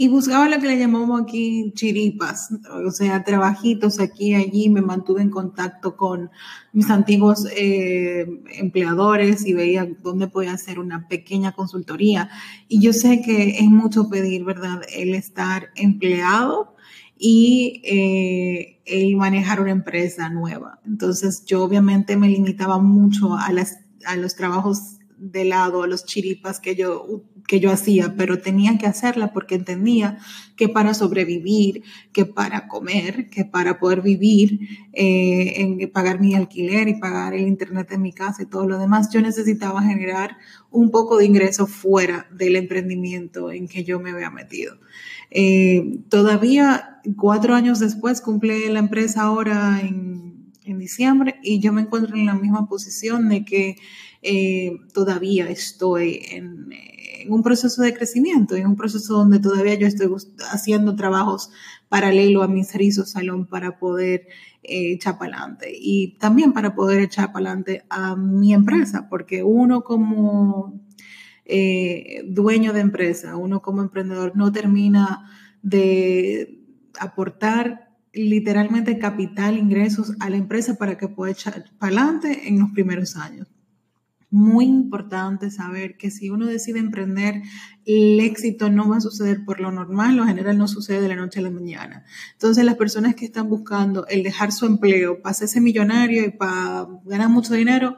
buscaba 0.08 0.48
lo 0.48 0.62
que 0.62 0.68
le 0.68 0.80
llamamos 0.80 1.22
aquí 1.22 1.74
chiripas, 1.76 2.52
o 2.86 2.90
sea, 2.90 3.26
trabajitos 3.26 4.00
aquí 4.00 4.30
y 4.30 4.36
allí, 4.36 4.70
me 4.70 4.82
mantuve 4.82 5.22
en 5.22 5.30
contacto 5.30 5.98
con 5.98 6.30
mis 6.72 6.90
antiguos 6.90 7.46
eh, 7.54 8.26
empleadores 8.54 9.46
y 9.46 9.54
veía 9.54 9.86
dónde 10.02 10.30
podía 10.30 10.54
hacer 10.54 10.80
una 10.80 11.10
pequeña 11.10 11.52
consultoría. 11.52 12.30
Y 12.70 12.80
yo 12.80 12.94
sé 12.94 13.22
que 13.22 13.58
es 13.60 13.68
mucho 13.70 14.10
pedir, 14.10 14.46
¿verdad? 14.46 14.84
El 14.96 15.14
estar 15.14 15.68
empleado 15.76 16.76
y 17.18 17.82
eh, 17.84 18.80
el 18.86 19.18
manejar 19.18 19.60
una 19.60 19.72
empresa 19.72 20.30
nueva. 20.30 20.80
Entonces 20.86 21.44
yo 21.46 21.62
obviamente 21.62 22.16
me 22.16 22.30
limitaba 22.30 22.80
mucho 22.80 23.36
a, 23.36 23.52
las, 23.52 23.80
a 24.06 24.16
los 24.16 24.36
trabajos 24.36 24.99
de 25.20 25.46
lado 25.46 25.84
a 25.84 25.88
los 25.88 26.06
chiripas 26.06 26.60
que 26.60 26.76
yo, 26.76 27.24
que 27.48 27.60
yo 27.60 27.72
hacía, 27.72 28.16
pero 28.16 28.40
tenía 28.40 28.78
que 28.78 28.88
hacerla 28.88 29.34
porque 29.34 29.56
entendía 29.56 30.18
que 30.56 30.70
para 30.70 30.94
sobrevivir, 30.94 31.84
que 32.14 32.26
para 32.26 32.68
comer, 32.68 33.30
que 33.30 33.44
para 33.44 33.80
poder 33.80 34.02
vivir, 34.02 34.60
eh, 34.94 35.62
en 35.62 35.92
pagar 35.92 36.20
mi 36.20 36.36
alquiler 36.36 36.88
y 36.88 37.00
pagar 37.00 37.34
el 37.34 37.48
internet 37.48 37.90
de 37.90 37.98
mi 37.98 38.14
casa 38.14 38.44
y 38.44 38.46
todo 38.46 38.68
lo 38.68 38.78
demás, 38.78 39.10
yo 39.12 39.22
necesitaba 39.22 39.82
generar 39.82 40.38
un 40.72 40.92
poco 40.92 41.18
de 41.18 41.26
ingreso 41.26 41.68
fuera 41.68 42.28
del 42.32 42.56
emprendimiento 42.56 43.52
en 43.52 43.68
que 43.68 43.84
yo 43.84 44.00
me 44.00 44.12
había 44.12 44.30
metido. 44.30 44.78
Eh, 45.32 46.00
todavía 46.10 47.02
cuatro 47.18 47.56
años 47.56 47.80
después 47.80 48.22
cumple 48.22 48.70
la 48.70 48.80
empresa 48.80 49.24
ahora 49.24 49.82
en, 49.82 50.54
en 50.64 50.80
diciembre 50.80 51.36
y 51.44 51.60
yo 51.60 51.74
me 51.74 51.82
encuentro 51.82 52.16
en 52.16 52.26
la 52.26 52.36
misma 52.36 52.68
posición 52.68 53.30
de 53.30 53.44
que 53.46 53.76
eh, 54.22 54.82
todavía 54.94 55.50
estoy 55.50 56.22
en, 56.32 56.70
un 57.30 57.44
proceso 57.44 57.82
de 57.82 57.94
crecimiento, 57.94 58.56
en 58.56 58.68
un 58.68 58.76
proceso 58.76 59.14
donde 59.14 59.40
todavía 59.40 59.76
yo 59.76 59.88
estoy 59.88 60.10
haciendo 60.52 60.96
trabajos 60.96 61.52
paralelo 61.90 62.44
a 62.44 62.48
mi 62.48 62.64
servicio 62.64 63.06
salón 63.06 63.46
para 63.46 63.80
poder 63.80 64.28
eh, 64.64 64.94
echar 64.94 65.18
para 65.18 65.38
adelante 65.38 65.72
y 65.74 66.18
también 66.18 66.54
para 66.54 66.76
poder 66.76 67.02
echar 67.02 67.32
para 67.32 67.48
adelante 67.48 67.84
a 67.90 68.16
mi 68.16 68.54
empresa, 68.54 69.08
porque 69.10 69.44
uno 69.44 69.84
como 69.84 70.82
eh, 71.46 72.24
dueño 72.28 72.74
de 72.74 72.82
empresa, 72.82 73.38
uno 73.38 73.62
como 73.62 73.82
emprendedor 73.82 74.36
no 74.36 74.52
termina 74.52 75.30
de 75.62 76.62
aportar 77.00 77.90
literalmente 78.14 78.98
capital, 78.98 79.58
ingresos 79.58 80.14
a 80.20 80.30
la 80.30 80.38
empresa 80.38 80.76
para 80.76 80.98
que 80.98 81.08
pueda 81.08 81.32
echar 81.32 81.66
para 81.80 82.02
adelante 82.02 82.48
en 82.48 82.60
los 82.60 82.72
primeros 82.72 83.16
años 83.16 83.48
muy 84.32 84.66
importante 84.66 85.50
saber 85.50 85.98
que 85.98 86.12
si 86.12 86.30
uno 86.30 86.46
decide 86.46 86.80
emprender, 86.80 87.42
el 87.86 88.20
éxito 88.20 88.70
no 88.70 88.88
va 88.88 88.98
a 88.98 89.02
suceder 89.02 89.44
por 89.44 89.60
lo 89.60 89.72
normal, 89.72 90.18
lo 90.18 90.26
general 90.26 90.58
no 90.58 90.68
sucede 90.68 91.02
de 91.02 91.08
la 91.08 91.16
noche 91.16 91.40
a 91.40 91.44
la 91.44 91.50
mañana. 91.50 92.06
Entonces 92.34 92.64
las 92.64 92.76
personas 92.76 93.16
que 93.16 93.26
están 93.26 93.50
buscando 93.50 94.06
el 94.08 94.22
dejar 94.22 94.52
su 94.52 94.66
empleo 94.68 95.22
para 95.22 95.32
hacerse 95.32 95.62
millonario 95.62 96.26
y 96.26 96.32
para 96.32 96.88
ganar 97.06 97.30
mucho 97.30 97.54
dinero, 97.56 97.98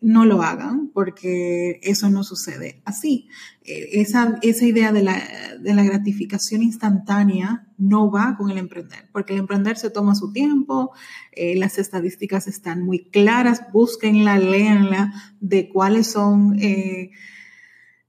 no 0.00 0.24
lo 0.24 0.42
hagan 0.42 0.90
porque 0.92 1.80
eso 1.82 2.10
no 2.10 2.24
sucede 2.24 2.82
así. 2.84 3.28
Eh, 3.64 4.00
esa, 4.00 4.38
esa 4.42 4.66
idea 4.66 4.92
de 4.92 5.02
la, 5.02 5.22
de 5.60 5.74
la, 5.74 5.84
gratificación 5.84 6.62
instantánea 6.62 7.66
no 7.76 8.10
va 8.10 8.36
con 8.36 8.50
el 8.50 8.58
emprender, 8.58 9.08
porque 9.12 9.34
el 9.34 9.40
emprender 9.40 9.76
se 9.76 9.90
toma 9.90 10.14
su 10.14 10.32
tiempo, 10.32 10.92
eh, 11.32 11.56
las 11.56 11.78
estadísticas 11.78 12.46
están 12.46 12.82
muy 12.82 13.10
claras, 13.10 13.62
búsquenla, 13.72 14.38
léanla 14.38 15.12
de 15.40 15.68
cuáles 15.68 16.08
son... 16.08 16.58
Eh, 16.60 17.10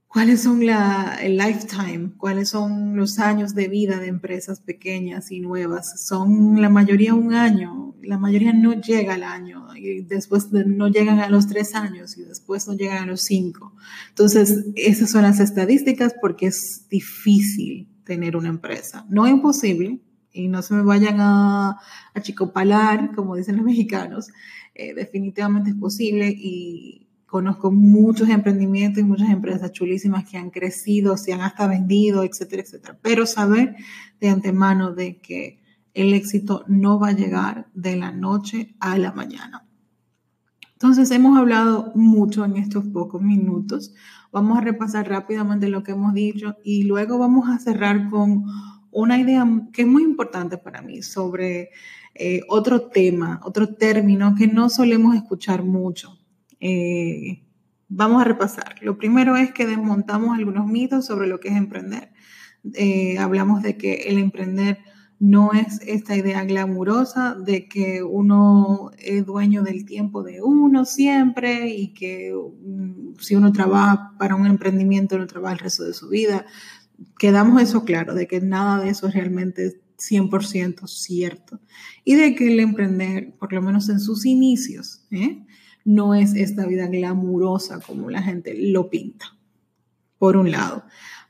cuáles 0.08 0.42
son 0.42 0.66
la, 0.66 1.20
el 1.22 1.38
lifetime, 1.38 2.14
cuáles 2.18 2.50
son 2.50 2.98
los 2.98 3.20
años 3.20 3.54
de 3.54 3.68
vida 3.68 4.00
de 4.00 4.08
empresas 4.08 4.60
pequeñas 4.60 5.32
y 5.32 5.40
nuevas. 5.40 6.04
Son 6.04 6.60
la 6.60 6.68
mayoría 6.68 7.14
un 7.14 7.36
año, 7.36 7.89
la 8.04 8.18
mayoría 8.18 8.54
no 8.54 8.74
llega 8.74 9.16
al 9.16 9.24
año 9.24 9.68
y 9.76 10.02
después 10.02 10.52
no 10.52 10.88
llegan 10.88 11.20
a 11.20 11.30
los 11.30 11.48
tres 11.48 11.76
años 11.76 12.18
y 12.18 12.24
después 12.24 12.68
no 12.68 12.76
llegan 12.76 13.04
a 13.04 13.06
los 13.06 13.22
cinco. 13.22 13.76
Entonces, 14.10 14.66
esas 14.76 15.12
son 15.12 15.24
las 15.24 15.40
estadísticas 15.40 16.16
porque 16.22 16.48
es 16.48 16.88
difícil 16.90 17.88
tener 18.04 18.36
una 18.36 18.50
empresa. 18.50 19.06
No 19.10 19.26
es 19.26 19.34
imposible 19.34 20.00
y 20.32 20.48
no 20.48 20.62
se 20.62 20.74
me 20.74 20.84
vayan 20.84 21.20
a, 21.20 21.80
a 22.14 22.22
chicopalar, 22.22 23.16
como 23.16 23.36
dicen 23.36 23.58
los 23.58 23.66
mexicanos. 23.66 24.30
Eh, 24.76 24.94
definitivamente 24.94 25.72
es 25.72 25.76
posible 25.76 26.34
y 26.36 27.10
Conozco 27.30 27.70
muchos 27.70 28.28
emprendimientos 28.28 29.02
y 29.02 29.06
muchas 29.06 29.30
empresas 29.30 29.72
chulísimas 29.72 30.28
que 30.28 30.38
han 30.38 30.50
crecido, 30.50 31.16
se 31.16 31.32
han 31.32 31.42
hasta 31.42 31.68
vendido, 31.68 32.24
etcétera, 32.24 32.64
etcétera. 32.64 32.98
Pero 33.04 33.28
saber 33.28 33.76
de 34.20 34.30
antemano 34.30 34.94
de 34.96 35.20
que 35.20 35.62
el 35.94 36.14
éxito 36.14 36.64
no 36.68 37.00
va 37.00 37.10
a 37.10 37.14
llegar 37.14 37.68
de 37.74 37.96
la 37.96 38.12
noche 38.12 38.76
a 38.80 38.98
la 38.98 39.12
mañana. 39.12 39.66
Entonces, 40.74 41.12
hemos 41.12 41.38
hablado 41.38 41.92
mucho 41.96 42.46
en 42.46 42.58
estos 42.58 42.86
pocos 42.86 43.22
minutos. 43.22 43.94
Vamos 44.32 44.58
a 44.58 44.62
repasar 44.62 45.10
rápidamente 45.10 45.68
lo 45.68 45.84
que 45.84 45.92
hemos 45.92 46.14
dicho 46.14 46.56
y 46.64 46.84
luego 46.84 47.18
vamos 47.18 47.50
a 47.50 47.60
cerrar 47.60 48.10
con 48.10 48.46
una 48.92 49.18
idea 49.20 49.46
que 49.74 49.82
es 49.82 49.88
muy 49.88 50.04
importante 50.04 50.58
para 50.58 50.82
mí 50.82 51.02
sobre 51.02 51.70
eh, 52.16 52.42
otro 52.48 52.90
tema, 52.90 53.42
otro 53.44 53.76
término 53.76 54.36
que 54.36 54.48
no 54.48 54.70
solemos 54.70 55.16
escuchar 55.16 55.64
mucho 55.64 56.20
eh, 56.60 57.44
vamos 57.88 58.22
a 58.22 58.26
repasar. 58.26 58.76
Lo 58.82 58.98
primero 58.98 59.38
es 59.38 59.52
que 59.52 59.66
desmontamos 59.66 60.38
algunos 60.38 60.68
mitos 60.68 61.06
sobre 61.06 61.28
lo 61.28 61.40
que 61.40 61.50
es 61.50 61.56
emprender. 61.56 62.12
Eh, 62.74 63.18
hablamos 63.18 63.62
de 63.64 63.78
que 63.78 63.94
el 64.08 64.18
emprender 64.18 64.80
no 65.20 65.52
es 65.52 65.82
esta 65.86 66.16
idea 66.16 66.46
glamurosa 66.46 67.36
de 67.36 67.68
que 67.68 68.02
uno 68.04 68.92
es 68.98 69.26
dueño 69.26 69.64
del 69.64 69.86
tiempo 69.86 70.24
de 70.24 70.42
uno 70.42 70.86
siempre 70.86 71.70
y 71.70 71.94
que 71.94 72.34
mm, 72.34 73.16
si 73.20 73.36
uno 73.36 73.52
trabaja 73.52 74.14
para 74.18 74.36
un 74.36 74.46
emprendimiento 74.46 75.18
no 75.18 75.28
trabaja 75.28 75.54
el 75.56 75.60
resto 75.60 75.84
de 75.84 75.94
su 75.94 76.08
vida. 76.08 76.46
Quedamos 77.18 77.62
eso 77.62 77.84
claro, 77.84 78.14
de 78.16 78.28
que 78.28 78.40
nada 78.40 78.82
de 78.82 78.90
eso 78.90 79.08
es 79.08 79.14
realmente 79.14 79.82
100% 79.98 80.88
cierto. 80.88 81.60
Y 82.06 82.16
de 82.16 82.34
que 82.36 82.52
el 82.54 82.60
emprender, 82.60 83.34
por 83.38 83.52
lo 83.52 83.62
menos 83.62 83.90
en 83.90 84.00
sus 84.00 84.26
inicios, 84.26 85.04
¿eh? 85.12 85.44
no 85.84 86.14
es 86.14 86.34
esta 86.34 86.66
vida 86.66 86.88
glamurosa 86.88 87.80
como 87.80 88.10
la 88.10 88.22
gente 88.22 88.54
lo 88.58 88.90
pinta, 88.90 89.38
por 90.20 90.38
un 90.38 90.52
lado. 90.52 90.84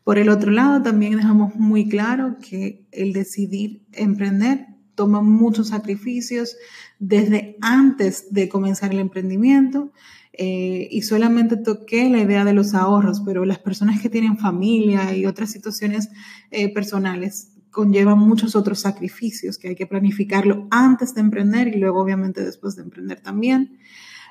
Por 0.04 0.18
el 0.18 0.30
otro 0.30 0.52
lado, 0.52 0.82
también 0.82 1.16
dejamos 1.16 1.56
muy 1.56 1.88
claro 1.88 2.38
que 2.42 2.86
el 2.92 3.14
decidir 3.14 3.84
emprender 3.94 4.66
toma 4.96 5.22
muchos 5.22 5.70
sacrificios 5.70 6.58
desde 6.98 7.56
antes 7.62 8.34
de 8.34 8.50
comenzar 8.50 8.92
el 8.92 9.00
emprendimiento. 9.00 9.94
Eh, 10.34 10.88
y 10.92 11.02
solamente 11.02 11.58
toqué 11.58 12.10
la 12.10 12.22
idea 12.22 12.46
de 12.46 12.54
los 12.54 12.74
ahorros, 12.74 13.22
pero 13.26 13.44
las 13.44 13.60
personas 13.60 14.02
que 14.02 14.10
tienen 14.10 14.38
familia 14.38 15.14
y 15.14 15.26
otras 15.26 15.52
situaciones 15.52 16.10
eh, 16.50 16.74
personales 16.74 17.52
conllevan 17.72 18.18
muchos 18.20 18.56
otros 18.56 18.80
sacrificios 18.80 19.58
que 19.58 19.70
hay 19.70 19.76
que 19.76 19.86
planificarlo 19.86 20.68
antes 20.72 21.14
de 21.14 21.22
emprender 21.22 21.68
y 21.68 21.80
luego 21.80 22.02
obviamente 22.02 22.44
después 22.44 22.76
de 22.76 22.84
emprender 22.84 23.20
también. 23.20 23.80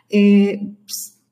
Eh, 0.09 0.77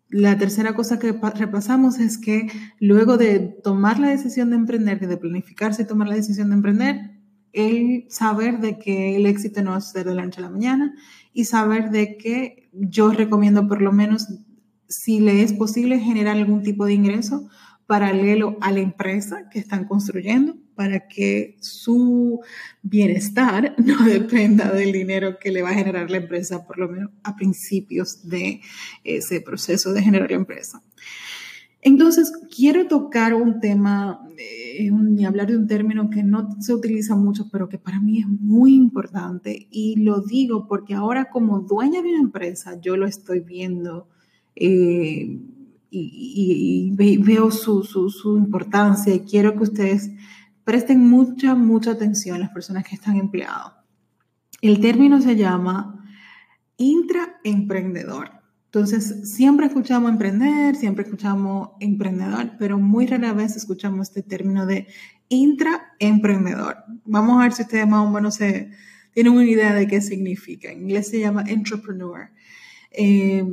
la 0.08 0.38
tercera 0.38 0.74
cosa 0.74 0.98
que 0.98 1.12
repasamos 1.12 1.98
es 1.98 2.18
que 2.18 2.48
luego 2.78 3.16
de 3.16 3.40
tomar 3.40 3.98
la 3.98 4.08
decisión 4.08 4.50
de 4.50 4.56
emprender, 4.56 5.00
de 5.00 5.16
planificarse 5.16 5.82
y 5.82 5.86
tomar 5.86 6.08
la 6.08 6.14
decisión 6.14 6.50
de 6.50 6.54
emprender, 6.54 7.10
el 7.52 8.04
saber 8.08 8.60
de 8.60 8.78
que 8.78 9.16
el 9.16 9.26
éxito 9.26 9.62
no 9.62 9.80
ser 9.80 10.06
de 10.06 10.14
la 10.14 10.24
noche 10.24 10.40
a 10.40 10.42
la 10.42 10.50
mañana 10.50 10.94
y 11.32 11.46
saber 11.46 11.90
de 11.90 12.18
que 12.18 12.68
yo 12.72 13.10
recomiendo 13.10 13.66
por 13.66 13.80
lo 13.80 13.92
menos, 13.92 14.28
si 14.88 15.20
le 15.20 15.42
es 15.42 15.52
posible, 15.54 15.98
generar 15.98 16.36
algún 16.36 16.62
tipo 16.62 16.84
de 16.84 16.92
ingreso 16.92 17.48
paralelo 17.86 18.58
a 18.60 18.72
la 18.72 18.80
empresa 18.80 19.48
que 19.50 19.58
están 19.58 19.86
construyendo 19.86 20.56
para 20.76 21.08
que 21.08 21.56
su 21.60 22.40
bienestar 22.82 23.74
no 23.84 24.04
dependa 24.04 24.70
del 24.70 24.92
dinero 24.92 25.38
que 25.40 25.50
le 25.50 25.62
va 25.62 25.70
a 25.70 25.74
generar 25.74 26.10
la 26.10 26.18
empresa, 26.18 26.64
por 26.66 26.78
lo 26.78 26.88
menos 26.88 27.10
a 27.24 27.34
principios 27.34 28.28
de 28.28 28.60
ese 29.02 29.40
proceso 29.40 29.92
de 29.92 30.02
generar 30.02 30.30
la 30.30 30.36
empresa. 30.36 30.82
Entonces, 31.80 32.32
quiero 32.54 32.88
tocar 32.88 33.32
un 33.32 33.60
tema 33.60 34.20
eh, 34.36 34.90
y 35.16 35.24
hablar 35.24 35.46
de 35.46 35.56
un 35.56 35.68
término 35.68 36.10
que 36.10 36.24
no 36.24 36.60
se 36.60 36.74
utiliza 36.74 37.14
mucho, 37.14 37.48
pero 37.50 37.68
que 37.68 37.78
para 37.78 38.00
mí 38.00 38.20
es 38.20 38.26
muy 38.26 38.74
importante. 38.74 39.68
Y 39.70 39.96
lo 40.00 40.20
digo 40.20 40.66
porque 40.66 40.94
ahora 40.94 41.30
como 41.30 41.60
dueña 41.60 42.02
de 42.02 42.08
una 42.08 42.20
empresa, 42.20 42.80
yo 42.80 42.96
lo 42.96 43.06
estoy 43.06 43.40
viendo. 43.40 44.08
Eh, 44.56 45.38
y, 45.90 46.92
veo 46.94 47.50
su, 47.50 47.84
su, 47.84 48.36
importancia 48.36 49.14
y 49.14 49.20
quiero 49.20 49.54
que 49.54 49.62
ustedes 49.62 50.10
presten 50.66 50.98
mucha, 51.08 51.54
mucha 51.54 51.92
atención 51.92 52.40
las 52.40 52.50
personas 52.50 52.82
que 52.82 52.96
están 52.96 53.16
empleados. 53.16 53.72
El 54.60 54.80
término 54.80 55.22
se 55.22 55.36
llama 55.36 56.04
intraemprendedor. 56.76 58.32
Entonces, 58.64 59.32
siempre 59.32 59.66
escuchamos 59.66 60.10
emprender, 60.10 60.74
siempre 60.74 61.04
escuchamos 61.04 61.70
emprendedor, 61.78 62.54
pero 62.58 62.80
muy 62.80 63.06
rara 63.06 63.32
vez 63.32 63.54
escuchamos 63.54 64.08
este 64.08 64.24
término 64.24 64.66
de 64.66 64.88
intraemprendedor. 65.28 66.78
Vamos 67.04 67.38
a 67.38 67.42
ver 67.44 67.52
si 67.52 67.62
ustedes 67.62 67.86
más 67.86 68.04
o 68.04 68.10
menos 68.10 68.36
tienen 68.36 69.32
una 69.32 69.44
idea 69.44 69.72
de 69.72 69.86
qué 69.86 70.00
significa. 70.00 70.72
En 70.72 70.82
inglés 70.82 71.08
se 71.10 71.20
llama 71.20 71.44
entrepreneur. 71.46 72.30
Eh, 72.90 73.44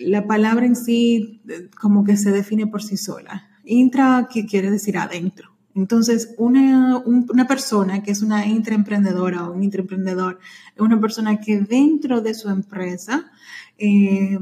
la 0.00 0.26
palabra 0.26 0.66
en 0.66 0.76
sí 0.76 1.40
como 1.80 2.04
que 2.04 2.18
se 2.18 2.30
define 2.30 2.66
por 2.66 2.82
sí 2.82 2.98
sola. 2.98 3.48
Intra, 3.64 4.28
que 4.30 4.44
quiere 4.44 4.70
decir 4.70 4.98
adentro. 4.98 5.51
Entonces, 5.74 6.34
una, 6.36 6.98
una, 6.98 7.46
persona 7.46 8.02
que 8.02 8.10
es 8.10 8.22
una 8.22 8.46
intraemprendedora 8.46 9.48
o 9.48 9.52
un 9.52 9.62
intraemprendedor 9.62 10.38
es 10.74 10.80
una 10.80 11.00
persona 11.00 11.40
que 11.40 11.60
dentro 11.60 12.20
de 12.20 12.34
su 12.34 12.50
empresa 12.50 13.30
eh, 13.78 14.38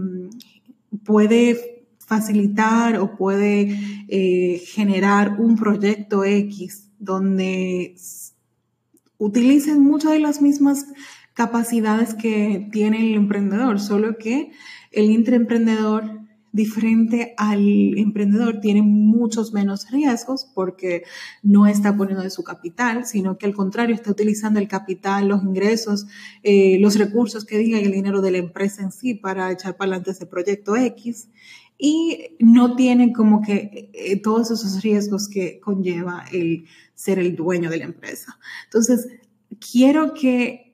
puede 1.04 1.86
facilitar 1.98 2.98
o 2.98 3.16
puede 3.16 3.78
eh, 4.08 4.58
generar 4.66 5.36
un 5.38 5.56
proyecto 5.56 6.24
X 6.24 6.90
donde 6.98 7.94
utilicen 9.16 9.80
muchas 9.80 10.12
de 10.12 10.18
las 10.18 10.42
mismas 10.42 10.86
capacidades 11.34 12.14
que 12.14 12.68
tiene 12.72 12.98
el 12.98 13.14
emprendedor, 13.14 13.78
solo 13.78 14.18
que 14.18 14.50
el 14.90 15.10
intraemprendedor 15.10 16.19
diferente 16.52 17.34
al 17.36 17.96
emprendedor 17.96 18.60
tiene 18.60 18.82
muchos 18.82 19.52
menos 19.52 19.90
riesgos 19.90 20.46
porque 20.54 21.04
no 21.42 21.66
está 21.66 21.96
poniendo 21.96 22.22
de 22.24 22.30
su 22.30 22.42
capital, 22.42 23.06
sino 23.06 23.38
que 23.38 23.46
al 23.46 23.54
contrario 23.54 23.94
está 23.94 24.10
utilizando 24.10 24.58
el 24.58 24.68
capital, 24.68 25.28
los 25.28 25.42
ingresos, 25.42 26.06
eh, 26.42 26.78
los 26.80 26.98
recursos 26.98 27.44
que 27.44 27.58
diga 27.58 27.78
y 27.78 27.84
el 27.84 27.92
dinero 27.92 28.20
de 28.20 28.32
la 28.32 28.38
empresa 28.38 28.82
en 28.82 28.92
sí 28.92 29.14
para 29.14 29.52
echar 29.52 29.76
para 29.76 29.90
adelante 29.92 30.10
ese 30.10 30.26
proyecto 30.26 30.76
X 30.76 31.28
y 31.78 32.36
no 32.38 32.76
tiene 32.76 33.12
como 33.12 33.40
que 33.40 33.90
eh, 33.94 34.20
todos 34.20 34.50
esos 34.50 34.82
riesgos 34.82 35.28
que 35.28 35.60
conlleva 35.60 36.24
el 36.30 36.66
ser 36.94 37.18
el 37.18 37.34
dueño 37.34 37.70
de 37.70 37.78
la 37.78 37.84
empresa. 37.84 38.38
Entonces, 38.64 39.08
quiero 39.72 40.12
que 40.12 40.69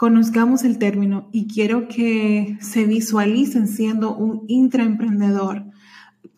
conozcamos 0.00 0.64
el 0.64 0.78
término 0.78 1.28
y 1.30 1.46
quiero 1.46 1.86
que 1.86 2.56
se 2.62 2.86
visualicen 2.86 3.68
siendo 3.68 4.16
un 4.16 4.46
intraemprendedor, 4.48 5.66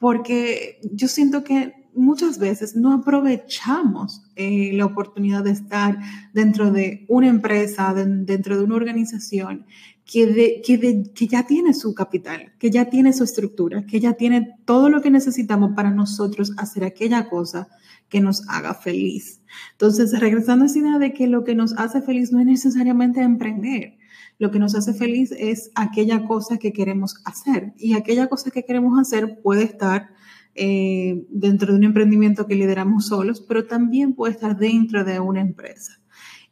porque 0.01 0.81
yo 0.92 1.07
siento 1.07 1.44
que 1.44 1.72
muchas 1.94 2.40
veces 2.40 2.75
no 2.75 2.92
aprovechamos 2.92 4.22
eh, 4.35 4.72
la 4.72 4.85
oportunidad 4.85 5.44
de 5.44 5.53
estar 5.53 5.96
dentro 6.35 6.72
de 6.72 7.07
una 7.07 7.29
empresa, 7.29 7.94
dentro 7.94 8.59
de 8.59 8.64
una 8.64 8.75
organización 8.75 9.64
que, 10.05 10.61
que 10.64 11.27
ya 11.29 11.46
tiene 11.46 11.72
su 11.72 11.94
capital, 11.94 12.55
que 12.59 12.68
ya 12.68 12.87
tiene 12.87 13.12
su 13.12 13.22
estructura, 13.22 13.87
que 13.87 14.01
ya 14.01 14.14
tiene 14.14 14.57
todo 14.64 14.88
lo 14.88 15.03
que 15.03 15.12
necesitamos 15.12 15.75
para 15.77 15.92
nosotros 15.92 16.53
hacer 16.57 16.83
aquella 16.83 17.29
cosa 17.29 17.68
que 18.12 18.20
nos 18.20 18.46
haga 18.51 18.75
feliz. 18.75 19.40
Entonces, 19.72 20.20
regresando 20.20 20.64
a 20.64 20.66
esa 20.66 20.79
idea 20.79 20.98
de 20.98 21.14
que 21.14 21.27
lo 21.27 21.44
que 21.44 21.55
nos 21.55 21.72
hace 21.79 22.03
feliz 22.03 22.31
no 22.31 22.40
es 22.40 22.46
necesariamente 22.46 23.22
emprender. 23.22 23.96
Lo 24.38 24.51
que 24.51 24.59
nos 24.59 24.75
hace 24.75 24.92
feliz 24.92 25.33
es 25.33 25.70
aquella 25.75 26.27
cosa 26.27 26.59
que 26.59 26.75
queremos 26.75 27.22
hacer. 27.25 27.72
Y 27.79 27.94
aquella 27.94 28.27
cosa 28.27 28.51
que 28.51 28.64
queremos 28.64 29.01
hacer 29.01 29.40
puede 29.42 29.62
estar 29.62 30.11
eh, 30.55 31.25
dentro 31.31 31.72
de 31.72 31.79
un 31.79 31.85
emprendimiento 31.85 32.46
que 32.46 32.55
lideramos 32.55 33.07
solos, 33.07 33.40
pero 33.40 33.66
también 33.66 34.12
puede 34.12 34.35
estar 34.35 34.59
dentro 34.59 35.05
de 35.05 35.18
una 35.18 35.40
empresa. 35.40 36.02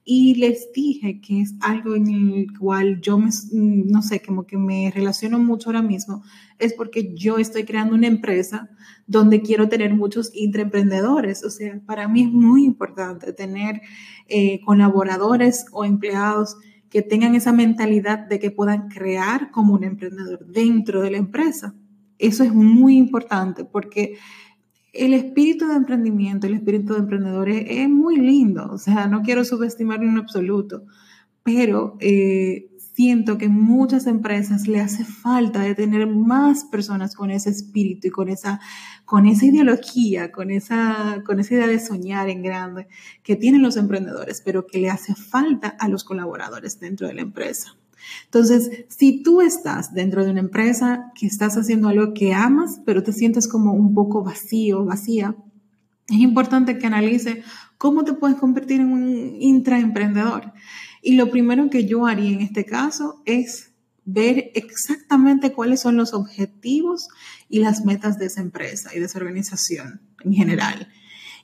Y 0.04 0.34
les 0.36 0.72
dije 0.72 1.20
que 1.20 1.42
es 1.42 1.54
algo 1.60 1.94
en 1.94 2.08
el 2.08 2.58
cual 2.58 3.00
yo, 3.00 3.18
me, 3.18 3.30
no 3.52 4.02
sé, 4.02 4.22
como 4.22 4.46
que 4.46 4.56
me 4.56 4.90
relaciono 4.94 5.38
mucho 5.38 5.68
ahora 5.68 5.82
mismo, 5.82 6.22
es 6.58 6.72
porque 6.72 7.14
yo 7.14 7.38
estoy 7.38 7.64
creando 7.64 7.94
una 7.94 8.06
empresa 8.06 8.70
donde 9.06 9.42
quiero 9.42 9.68
tener 9.68 9.94
muchos 9.94 10.30
intraemprendedores. 10.34 11.44
O 11.44 11.50
sea, 11.50 11.80
para 11.86 12.08
mí 12.08 12.22
es 12.22 12.32
muy 12.32 12.64
importante 12.64 13.32
tener 13.32 13.82
eh, 14.26 14.60
colaboradores 14.64 15.66
o 15.72 15.84
empleados 15.84 16.56
que 16.90 17.02
tengan 17.02 17.34
esa 17.34 17.52
mentalidad 17.52 18.18
de 18.18 18.40
que 18.40 18.50
puedan 18.50 18.88
crear 18.88 19.50
como 19.50 19.74
un 19.74 19.84
emprendedor 19.84 20.44
dentro 20.46 21.02
de 21.02 21.12
la 21.12 21.18
empresa. 21.18 21.74
Eso 22.18 22.42
es 22.42 22.52
muy 22.52 22.96
importante 22.96 23.64
porque 23.64 24.18
el 24.92 25.14
espíritu 25.14 25.68
de 25.68 25.74
emprendimiento, 25.74 26.46
el 26.46 26.54
espíritu 26.54 26.94
de 26.94 27.00
emprendedores 27.00 27.64
es, 27.68 27.88
muy 27.88 28.16
lindo, 28.16 28.68
o 28.70 28.78
sea, 28.78 29.06
no 29.06 29.22
quiero 29.22 29.44
subestimarlo 29.44 30.08
en 30.08 30.18
absoluto, 30.18 30.84
pero 31.42 31.96
eh, 32.00 32.70
siento 32.94 33.38
que 33.38 33.48
muchas 33.48 34.06
empresas 34.06 34.68
le 34.68 34.80
hace 34.80 35.04
falta 35.04 35.62
de 35.62 35.74
tener 35.74 36.06
más 36.06 36.64
personas 36.64 37.14
con 37.14 37.30
ese 37.30 37.50
espíritu 37.50 38.08
y 38.08 38.10
con 38.10 38.28
esa, 38.28 38.60
con 39.04 39.26
esa 39.26 39.46
ideología, 39.46 40.32
con 40.32 40.50
esa, 40.50 41.22
con 41.24 41.40
esa 41.40 41.54
idea 41.54 41.66
de 41.66 41.78
soñar 41.78 42.28
en 42.28 42.42
grande 42.42 42.88
que 43.22 43.36
tienen 43.36 43.62
los 43.62 43.76
emprendedores, 43.76 44.42
pero 44.44 44.66
que 44.66 44.78
le 44.78 44.90
hace 44.90 45.14
falta 45.14 45.68
a 45.68 45.88
los 45.88 46.04
colaboradores 46.04 46.78
dentro 46.78 47.06
de 47.06 47.14
la 47.14 47.22
empresa. 47.22 47.79
Entonces, 48.24 48.84
si 48.88 49.22
tú 49.22 49.40
estás 49.40 49.92
dentro 49.94 50.24
de 50.24 50.30
una 50.30 50.40
empresa 50.40 51.12
que 51.14 51.26
estás 51.26 51.56
haciendo 51.56 51.88
algo 51.88 52.14
que 52.14 52.34
amas, 52.34 52.80
pero 52.84 53.02
te 53.02 53.12
sientes 53.12 53.48
como 53.48 53.72
un 53.72 53.94
poco 53.94 54.22
vacío, 54.22 54.84
vacía, 54.84 55.36
es 56.08 56.18
importante 56.18 56.78
que 56.78 56.86
analice 56.86 57.42
cómo 57.78 58.04
te 58.04 58.12
puedes 58.12 58.36
convertir 58.36 58.80
en 58.80 58.92
un 58.92 59.36
intraemprendedor. 59.40 60.52
Y 61.02 61.14
lo 61.14 61.30
primero 61.30 61.70
que 61.70 61.86
yo 61.86 62.06
haría 62.06 62.30
en 62.30 62.40
este 62.40 62.64
caso 62.64 63.22
es 63.24 63.72
ver 64.04 64.50
exactamente 64.54 65.52
cuáles 65.52 65.80
son 65.80 65.96
los 65.96 66.12
objetivos 66.12 67.08
y 67.48 67.60
las 67.60 67.84
metas 67.84 68.18
de 68.18 68.26
esa 68.26 68.40
empresa 68.40 68.90
y 68.94 68.98
de 68.98 69.06
esa 69.06 69.18
organización 69.18 70.00
en 70.24 70.32
general. 70.32 70.88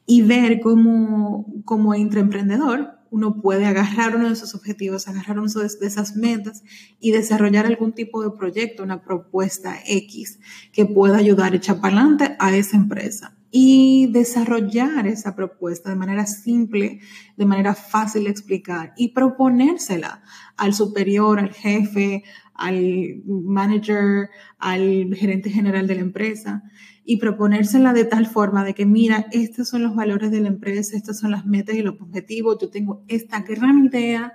Y 0.05 0.23
ver 0.23 0.61
cómo, 0.61 1.47
como 1.65 1.95
intraemprendedor 1.95 2.96
uno 3.11 3.41
puede 3.41 3.67
agarrar 3.67 4.17
uno 4.17 4.27
de 4.27 4.35
esos 4.35 4.55
objetivos, 4.55 5.09
agarrar 5.09 5.39
uno 5.39 5.49
de 5.49 5.87
esas 5.87 6.17
metas 6.17 6.63
y 7.01 7.13
desarrollar 7.13 7.67
algún 7.67 7.93
tipo 7.93 8.23
de 8.23 8.37
proyecto, 8.37 8.83
una 8.83 9.03
propuesta 9.03 9.79
X 9.87 10.39
que 10.73 10.87
pueda 10.87 11.19
ayudar 11.19 11.53
a 11.53 11.57
echar 11.57 11.81
para 11.81 11.97
adelante 11.97 12.37
a 12.39 12.57
esa 12.57 12.77
empresa 12.77 13.37
y 13.51 14.09
desarrollar 14.09 15.07
esa 15.07 15.35
propuesta 15.35 15.89
de 15.89 15.97
manera 15.97 16.27
simple, 16.27 17.01
de 17.37 17.45
manera 17.47 17.75
fácil 17.75 18.25
de 18.25 18.31
explicar 18.31 18.93
y 18.97 19.09
proponérsela 19.09 20.23
al 20.57 20.75
superior, 20.75 21.39
al 21.39 21.55
jefe, 21.55 22.25
al 22.57 23.23
manager, 23.27 24.31
al 24.59 25.15
gerente 25.15 25.51
general 25.51 25.87
de 25.87 25.95
la 25.97 26.01
empresa 26.01 26.63
y 27.05 27.19
proponérsela 27.19 27.93
de 27.93 28.05
tal 28.05 28.27
forma 28.27 28.65
de 28.65 28.75
que, 28.75 28.85
mira, 28.85 29.27
estos 29.31 29.69
son 29.69 29.83
los 29.83 29.95
valores 29.95 30.31
de 30.31 30.41
la 30.41 30.49
empresa, 30.49 30.97
estas 30.97 31.19
son 31.19 31.31
las 31.31 31.47
metas 31.47 31.77
y 31.77 31.83
los 31.83 32.01
objetivos, 32.01 32.59
yo 32.61 32.69
tengo 32.69 33.05
esta 33.09 33.41
gran 33.41 33.85
idea 33.85 34.33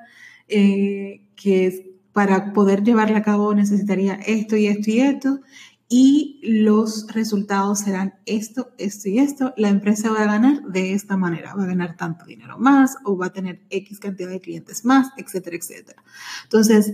eh, 0.47 1.21
que 1.35 1.97
para 2.13 2.53
poder 2.53 2.83
llevarla 2.83 3.19
a 3.19 3.23
cabo 3.23 3.53
necesitaría 3.53 4.13
esto 4.15 4.55
y 4.55 4.67
esto 4.67 4.89
y 4.89 4.99
esto, 4.99 5.39
y 5.93 6.39
los 6.41 7.07
resultados 7.07 7.79
serán 7.79 8.13
esto, 8.25 8.71
esto 8.77 9.09
y 9.09 9.19
esto. 9.19 9.53
La 9.57 9.67
empresa 9.67 10.09
va 10.09 10.21
a 10.21 10.25
ganar 10.25 10.61
de 10.63 10.93
esta 10.93 11.17
manera, 11.17 11.53
va 11.53 11.63
a 11.63 11.67
ganar 11.67 11.97
tanto 11.97 12.23
dinero 12.23 12.57
más 12.57 12.95
o 13.03 13.17
va 13.17 13.25
a 13.25 13.33
tener 13.33 13.59
X 13.69 13.99
cantidad 13.99 14.29
de 14.29 14.39
clientes 14.39 14.85
más, 14.85 15.09
etcétera, 15.17 15.57
etcétera. 15.57 16.01
Entonces, 16.45 16.93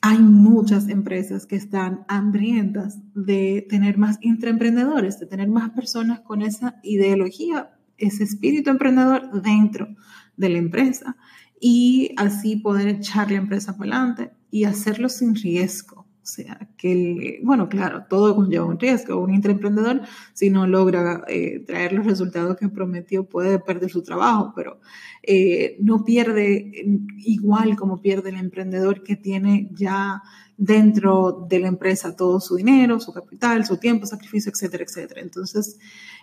hay 0.00 0.18
muchas 0.18 0.88
empresas 0.88 1.46
que 1.46 1.56
están 1.56 2.04
hambrientas 2.08 2.98
de 3.14 3.66
tener 3.68 3.98
más 3.98 4.18
intraemprendedores, 4.20 5.18
de 5.18 5.26
tener 5.26 5.48
más 5.48 5.70
personas 5.70 6.20
con 6.20 6.42
esa 6.42 6.76
ideología, 6.82 7.70
ese 7.96 8.24
espíritu 8.24 8.70
emprendedor 8.70 9.42
dentro 9.42 9.88
de 10.36 10.48
la 10.48 10.58
empresa 10.58 11.16
y 11.60 12.14
así 12.16 12.56
poder 12.56 12.88
echar 12.88 13.30
la 13.30 13.38
empresa 13.38 13.76
para 13.76 13.96
adelante 13.96 14.30
y 14.50 14.64
hacerlo 14.64 15.08
sin 15.08 15.34
riesgo. 15.34 16.07
Sea, 16.28 16.68
que, 16.76 17.40
bueno, 17.42 17.70
claro, 17.70 18.04
todo 18.06 18.36
conlleva 18.36 18.66
un 18.66 18.78
riesgo. 18.78 19.18
Un 19.18 19.32
intraemprendedor, 19.32 20.02
si 20.34 20.50
no 20.50 20.66
logra 20.66 21.24
eh, 21.26 21.64
traer 21.66 21.94
los 21.94 22.04
resultados 22.04 22.58
que 22.58 22.68
prometió, 22.68 23.24
puede 23.24 23.58
perder 23.58 23.88
su 23.88 24.02
trabajo, 24.02 24.52
pero 24.54 24.78
eh, 25.22 25.78
no 25.80 26.04
pierde 26.04 26.70
igual 27.16 27.76
como 27.76 28.02
pierde 28.02 28.28
el 28.28 28.36
emprendedor 28.36 29.02
que 29.02 29.16
tiene 29.16 29.70
ya 29.72 30.22
dentro 30.58 31.46
de 31.48 31.60
la 31.60 31.68
empresa 31.68 32.14
todo 32.14 32.40
su 32.40 32.56
dinero, 32.56 33.00
su 33.00 33.14
capital, 33.14 33.64
su 33.64 33.78
tiempo, 33.78 34.04
sacrificio, 34.04 34.52
etcétera, 34.52 34.84
etcétera. 34.84 35.22
Entonces, 35.22 35.78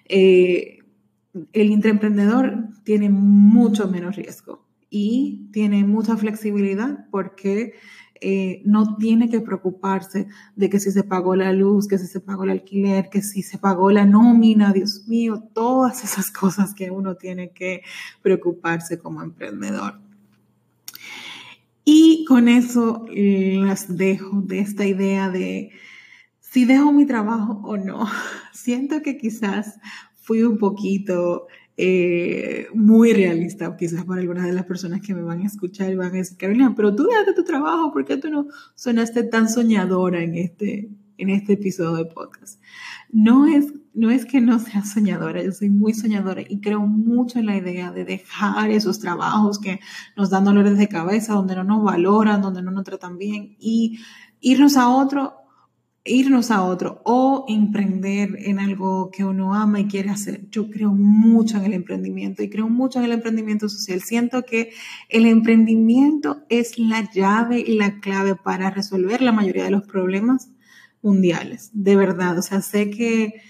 eh, 0.07 0.79
el 1.51 1.71
intraemprendedor 1.71 2.69
tiene 2.83 3.09
mucho 3.09 3.87
menos 3.87 4.15
riesgo 4.15 4.67
y 4.91 5.49
tiene 5.51 5.83
mucha 5.83 6.15
flexibilidad 6.15 7.07
porque 7.09 7.73
eh, 8.21 8.61
no 8.65 8.95
tiene 8.95 9.29
que 9.29 9.41
preocuparse 9.41 10.27
de 10.55 10.69
que 10.69 10.79
si 10.79 10.91
se 10.91 11.03
pagó 11.03 11.35
la 11.35 11.51
luz, 11.51 11.87
que 11.87 11.97
si 11.97 12.07
se 12.07 12.21
pagó 12.21 12.45
el 12.45 12.51
alquiler, 12.51 13.09
que 13.09 13.21
si 13.21 13.41
se 13.41 13.57
pagó 13.57 13.91
la 13.91 14.05
nómina, 14.05 14.73
Dios 14.73 15.07
mío, 15.07 15.43
todas 15.53 16.03
esas 16.03 16.31
cosas 16.31 16.73
que 16.73 16.91
uno 16.91 17.15
tiene 17.15 17.51
que 17.51 17.81
preocuparse 18.21 18.97
como 18.97 19.21
emprendedor. 19.21 19.99
Y 21.83 22.25
con 22.25 22.47
eso 22.47 23.05
las 23.11 23.95
dejo 23.95 24.41
de 24.41 24.59
esta 24.59 24.85
idea 24.87 25.29
de 25.29 25.71
si 26.39 26.65
dejo 26.65 26.91
mi 26.93 27.05
trabajo 27.05 27.61
o 27.63 27.77
no. 27.77 28.07
Siento 28.53 29.01
que 29.01 29.17
quizás 29.17 29.77
fui 30.15 30.41
un 30.41 30.57
poquito 30.57 31.47
eh, 31.77 32.67
muy 32.73 33.11
realista, 33.11 33.75
quizás 33.75 34.05
para 34.05 34.21
algunas 34.21 34.45
de 34.45 34.53
las 34.53 34.65
personas 34.65 35.01
que 35.01 35.13
me 35.13 35.21
van 35.21 35.41
a 35.41 35.47
escuchar 35.47 35.91
y 35.91 35.95
van 35.95 36.07
a 36.07 36.11
decir, 36.11 36.37
Carolina, 36.37 36.73
pero 36.75 36.95
tú 36.95 37.03
dejaste 37.03 37.33
tu 37.33 37.43
trabajo, 37.43 37.91
¿por 37.91 38.05
qué 38.05 38.15
tú 38.15 38.29
no 38.29 38.47
sonaste 38.75 39.23
tan 39.23 39.49
soñadora 39.49 40.23
en 40.23 40.35
este, 40.35 40.89
en 41.17 41.29
este 41.29 41.53
episodio 41.53 41.95
de 41.97 42.05
podcast? 42.05 42.61
No 43.09 43.45
es, 43.45 43.73
no 43.93 44.09
es 44.09 44.25
que 44.25 44.39
no 44.39 44.57
sea 44.59 44.85
soñadora, 44.85 45.43
yo 45.43 45.51
soy 45.51 45.69
muy 45.69 45.93
soñadora 45.93 46.43
y 46.47 46.61
creo 46.61 46.79
mucho 46.79 47.39
en 47.39 47.47
la 47.47 47.57
idea 47.57 47.91
de 47.91 48.05
dejar 48.05 48.71
esos 48.71 48.99
trabajos 48.99 49.59
que 49.59 49.81
nos 50.15 50.29
dan 50.29 50.45
dolores 50.45 50.77
de 50.77 50.87
cabeza, 50.87 51.33
donde 51.33 51.55
no 51.55 51.65
nos 51.65 51.83
valoran, 51.83 52.41
donde 52.41 52.61
no 52.61 52.71
nos 52.71 52.85
tratan 52.85 53.17
bien 53.17 53.57
y 53.59 53.99
irnos 54.39 54.77
a 54.77 54.87
otro 54.87 55.44
irnos 56.05 56.51
a 56.51 56.63
otro 56.63 57.01
o 57.03 57.45
emprender 57.47 58.37
en 58.37 58.59
algo 58.59 59.09
que 59.11 59.25
uno 59.25 59.55
ama 59.55 59.79
y 59.79 59.87
quiere 59.87 60.11
hacer. 60.11 60.47
Yo 60.51 60.69
creo 60.69 60.91
mucho 60.93 61.57
en 61.57 61.65
el 61.65 61.73
emprendimiento 61.73 62.43
y 62.43 62.49
creo 62.49 62.69
mucho 62.69 62.99
en 62.99 63.05
el 63.05 63.11
emprendimiento 63.11 63.67
social. 63.67 64.01
Siento 64.01 64.43
que 64.43 64.71
el 65.09 65.25
emprendimiento 65.25 66.43
es 66.47 66.77
la 66.77 67.09
llave 67.11 67.59
y 67.59 67.75
la 67.75 67.99
clave 67.99 68.35
para 68.35 68.69
resolver 68.69 69.23
la 69.23 69.31
mayoría 69.31 69.65
de 69.65 69.71
los 69.71 69.83
problemas 69.83 70.49
mundiales, 71.01 71.71
de 71.73 71.95
verdad. 71.95 72.37
O 72.37 72.41
sea, 72.43 72.61
sé 72.61 72.91
que 72.91 73.41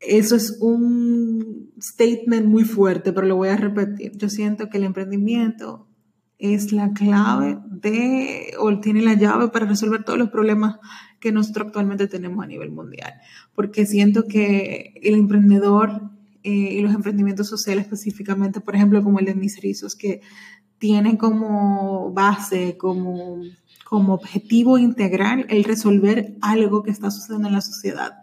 eso 0.00 0.34
es 0.34 0.56
un 0.60 1.72
statement 1.78 2.46
muy 2.46 2.64
fuerte, 2.64 3.12
pero 3.12 3.26
lo 3.26 3.36
voy 3.36 3.50
a 3.50 3.56
repetir. 3.56 4.12
Yo 4.16 4.30
siento 4.30 4.70
que 4.70 4.78
el 4.78 4.84
emprendimiento 4.84 5.86
es 6.42 6.72
la 6.72 6.92
clave 6.92 7.58
de, 7.70 8.54
o 8.58 8.80
tiene 8.80 9.00
la 9.00 9.14
llave 9.14 9.48
para 9.48 9.64
resolver 9.64 10.02
todos 10.02 10.18
los 10.18 10.30
problemas 10.30 10.76
que 11.20 11.30
nosotros 11.30 11.68
actualmente 11.68 12.08
tenemos 12.08 12.42
a 12.42 12.48
nivel 12.48 12.72
mundial, 12.72 13.14
porque 13.54 13.86
siento 13.86 14.24
que 14.26 14.94
el 15.02 15.14
emprendedor 15.14 16.10
eh, 16.42 16.50
y 16.50 16.80
los 16.80 16.94
emprendimientos 16.94 17.48
sociales 17.48 17.84
específicamente, 17.84 18.60
por 18.60 18.74
ejemplo, 18.74 19.04
como 19.04 19.20
el 19.20 19.26
de 19.26 19.36
mis 19.36 19.60
rizos, 19.60 19.94
que 19.94 20.20
tienen 20.78 21.16
como 21.16 22.12
base, 22.12 22.76
como, 22.76 23.40
como 23.84 24.14
objetivo 24.14 24.78
integral 24.78 25.46
el 25.48 25.62
resolver 25.62 26.34
algo 26.40 26.82
que 26.82 26.90
está 26.90 27.12
sucediendo 27.12 27.46
en 27.46 27.54
la 27.54 27.60
sociedad 27.60 28.21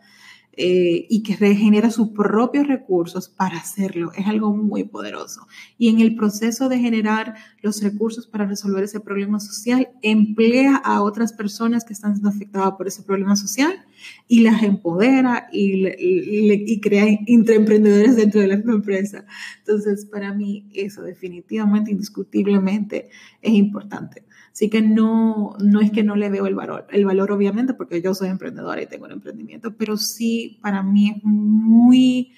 eh, 0.61 1.05
y 1.09 1.23
que 1.23 1.37
regenera 1.37 1.89
sus 1.89 2.09
propios 2.09 2.67
recursos 2.67 3.29
para 3.29 3.55
hacerlo. 3.55 4.11
Es 4.17 4.27
algo 4.27 4.53
muy 4.53 4.83
poderoso. 4.83 5.47
Y 5.77 5.87
en 5.87 6.01
el 6.01 6.17
proceso 6.17 6.67
de 6.67 6.77
generar 6.79 7.35
los 7.61 7.81
recursos 7.81 8.27
para 8.27 8.45
resolver 8.45 8.83
ese 8.83 8.99
problema 8.99 9.39
social, 9.39 9.87
emplea 10.01 10.75
a 10.75 11.01
otras 11.01 11.31
personas 11.31 11.85
que 11.85 11.93
están 11.93 12.15
siendo 12.15 12.27
afectadas 12.27 12.73
por 12.73 12.89
ese 12.89 13.03
problema 13.03 13.37
social 13.37 13.85
y 14.27 14.41
las 14.41 14.61
empodera 14.61 15.47
y, 15.53 15.87
y, 15.97 16.81
crea 16.81 17.05
intraemprendedores 17.25 18.17
dentro 18.17 18.41
de 18.41 18.47
la 18.47 18.55
empresa. 18.55 19.23
Entonces, 19.59 20.07
para 20.07 20.33
mí, 20.33 20.69
eso 20.73 21.03
definitivamente, 21.03 21.91
indiscutiblemente, 21.91 23.07
es 23.41 23.53
importante. 23.53 24.25
Así 24.51 24.69
que 24.69 24.81
no, 24.81 25.55
no 25.63 25.79
es 25.79 25.89
que 25.89 26.03
no 26.03 26.17
le 26.17 26.29
veo 26.29 26.45
el 26.45 26.53
valor, 26.53 26.85
el 26.91 27.05
valor 27.05 27.31
obviamente 27.31 27.73
porque 27.73 28.01
yo 28.01 28.13
soy 28.13 28.27
emprendedora 28.27 28.81
y 28.81 28.87
tengo 28.87 29.05
un 29.05 29.13
emprendimiento, 29.13 29.73
pero 29.77 29.95
sí 29.95 30.48
para 30.61 30.83
mí 30.83 31.09
es 31.09 31.23
muy 31.23 32.33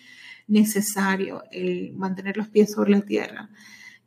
necesario 0.48 1.44
el 1.52 1.94
mantener 1.94 2.38
los 2.38 2.50
pies 2.50 2.74
sobre 2.74 2.92
la 2.92 3.02
tierra 3.02 3.50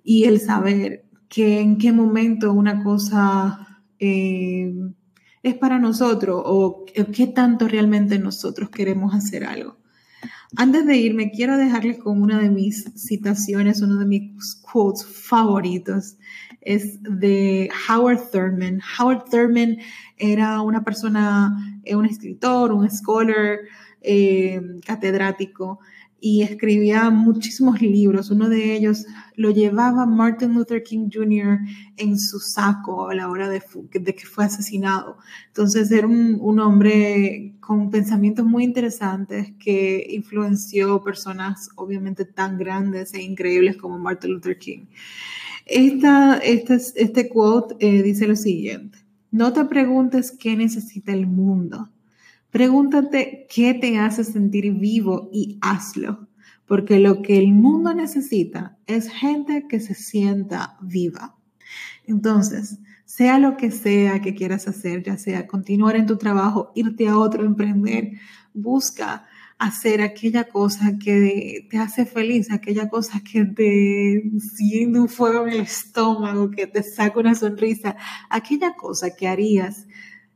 y 0.03 0.25
el 0.25 0.41
saber 0.41 1.05
que 1.29 1.61
en 1.61 1.79
qué 1.79 1.93
momento 1.93 2.53
una 2.53 2.83
cosa 2.83 3.81
eh, 3.99 4.73
es 5.43 5.55
para 5.55 5.79
nosotros 5.79 6.43
o 6.45 6.85
qué 7.13 7.27
tanto 7.27 7.69
realmente 7.69 8.19
nosotros 8.19 8.71
queremos 8.71 9.15
hacer 9.15 9.45
algo. 9.45 9.79
Antes 10.57 10.87
de 10.87 10.97
irme, 10.97 11.33
quiero 11.33 11.57
dejarles 11.57 11.99
con 11.99 12.23
una 12.23 12.39
de 12.39 12.49
mis 12.49 12.85
citaciones, 12.95 13.83
uno 13.83 13.97
de 13.97 14.07
mis 14.07 14.55
quotes 14.63 15.05
favoritos 15.05 16.17
es 16.65 17.03
de 17.03 17.71
Howard 17.89 18.31
Thurman. 18.31 18.81
Howard 18.99 19.25
Thurman 19.31 19.79
era 20.17 20.61
una 20.61 20.83
persona, 20.83 21.81
eh, 21.85 21.95
un 21.95 22.07
escritor, 22.07 22.73
un 22.73 22.91
scholar, 22.91 23.59
eh, 24.01 24.61
catedrático, 24.85 25.81
y 26.27 26.41
escribía 26.41 27.11
muchísimos 27.11 27.83
libros. 27.83 28.31
Uno 28.31 28.49
de 28.49 28.75
ellos 28.75 29.05
lo 29.37 29.51
llevaba 29.51 30.07
Martin 30.07 30.55
Luther 30.55 30.83
King 30.83 31.11
Jr. 31.13 31.59
en 31.99 32.19
su 32.19 32.41
saco 32.41 33.11
a 33.11 33.15
la 33.15 33.29
hora 33.29 33.51
de, 33.51 33.61
que 33.61 34.27
fue 34.27 34.47
asesinado. 34.47 35.19
Entonces 35.49 35.91
era 35.91 36.07
un, 36.07 36.39
un, 36.41 36.61
hombre 36.61 37.57
con 37.61 37.91
pensamientos 37.91 38.47
muy 38.47 38.65
interesantes 38.65 39.53
que 39.59 40.07
influenció 40.09 41.03
personas 41.03 41.69
obviamente 41.77 42.25
tan 42.25 42.57
grandes 42.57 43.13
e 43.13 43.21
increíbles 43.21 43.77
como 43.77 43.99
Martin 43.99 44.33
Luther 44.33 44.59
King. 44.59 44.87
Esta, 45.67 46.37
este, 46.39 46.75
este 46.75 47.29
quote 47.29 47.77
eh, 47.81 48.03
dice 48.03 48.27
lo 48.27 48.37
siguiente, 48.37 48.99
no 49.31 49.53
te 49.53 49.65
preguntes 49.65 50.31
qué 50.31 50.57
necesita 50.57 51.13
el 51.13 51.27
mundo, 51.27 51.91
pregúntate 52.51 53.47
qué 53.49 53.75
te 53.75 53.99
hace 53.99 54.25
sentir 54.25 54.75
vivo 54.75 55.31
y 55.33 55.59
hazlo, 55.63 56.29
porque 56.67 56.99
lo 56.99 57.23
que 57.23 57.39
el 57.39 57.53
mundo 57.53 57.95
necesita 57.95 58.77
es 58.87 59.09
gente 59.09 59.67
que 59.69 59.81
se 59.81 59.95
sienta 59.95 60.77
viva. 60.83 61.37
Entonces, 62.07 62.79
sea 63.07 63.39
lo 63.39 63.57
que 63.57 63.71
sea 63.71 64.21
que 64.21 64.35
quieras 64.35 64.69
hacer, 64.69 65.03
ya 65.03 65.17
sea 65.17 65.47
continuar 65.47 65.97
en 65.97 66.07
tu 66.07 66.19
trabajo, 66.19 66.73
irte 66.75 67.09
a 67.09 67.19
otro, 67.19 67.45
emprender, 67.45 68.13
busca 68.53 69.27
hacer 69.59 70.03
aquella 70.03 70.45
cosa 70.45 70.99
que 70.99 71.67
te 71.71 71.79
hace 71.79 72.07
feliz, 72.07 72.51
aquella 72.51 72.89
cosa 72.89 73.21
que 73.21 73.45
te 73.45 74.23
siente 74.55 74.99
un 74.99 75.09
fuego 75.09 75.47
en 75.47 75.55
el 75.55 75.61
estómago, 75.61 76.51
que 76.51 76.67
te 76.67 76.83
saca 76.83 77.21
una 77.21 77.35
sonrisa, 77.35 77.97
aquella 78.31 78.75
cosa 78.75 79.15
que 79.15 79.29
harías 79.29 79.87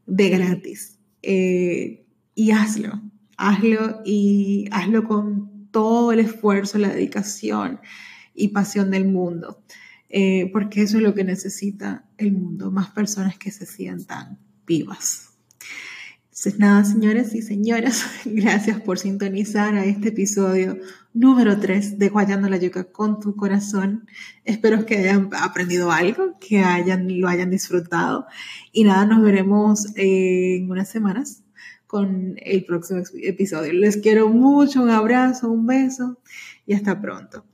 de 0.06 0.30
gratis. 0.30 0.98
Eh, 1.22 2.06
y 2.34 2.52
hazlo, 2.52 3.02
hazlo 3.36 4.00
y 4.04 4.68
hazlo 4.70 5.04
con 5.04 5.68
todo 5.70 6.12
el 6.12 6.20
esfuerzo, 6.20 6.78
la 6.78 6.88
dedicación 6.88 7.80
y 8.34 8.48
pasión 8.48 8.90
del 8.90 9.06
mundo, 9.06 9.62
eh, 10.08 10.48
porque 10.52 10.82
eso 10.82 10.98
es 10.98 11.02
lo 11.02 11.14
que 11.14 11.24
necesita 11.24 12.08
el 12.16 12.32
mundo, 12.32 12.70
más 12.70 12.90
personas 12.90 13.36
que 13.36 13.50
se 13.50 13.66
sientan 13.66 14.38
vivas. 14.64 15.27
Entonces, 16.38 16.60
nada, 16.60 16.84
señores 16.84 17.34
y 17.34 17.42
señoras, 17.42 18.04
gracias 18.24 18.80
por 18.80 19.00
sintonizar 19.00 19.74
a 19.74 19.84
este 19.84 20.10
episodio 20.10 20.78
número 21.12 21.58
3 21.58 21.98
de 21.98 22.10
Guayando 22.10 22.48
la 22.48 22.58
Yuca 22.58 22.84
con 22.84 23.18
tu 23.18 23.34
corazón. 23.34 24.06
Espero 24.44 24.86
que 24.86 24.98
hayan 24.98 25.30
aprendido 25.32 25.90
algo, 25.90 26.38
que 26.38 26.60
hayan, 26.60 27.20
lo 27.20 27.26
hayan 27.26 27.50
disfrutado. 27.50 28.26
Y 28.70 28.84
nada, 28.84 29.04
nos 29.04 29.20
veremos 29.20 29.86
en 29.96 30.70
unas 30.70 30.88
semanas 30.88 31.42
con 31.88 32.36
el 32.36 32.64
próximo 32.64 33.02
episodio. 33.20 33.72
Les 33.72 33.96
quiero 33.96 34.28
mucho, 34.28 34.80
un 34.80 34.90
abrazo, 34.90 35.50
un 35.50 35.66
beso 35.66 36.20
y 36.66 36.74
hasta 36.74 37.00
pronto. 37.00 37.44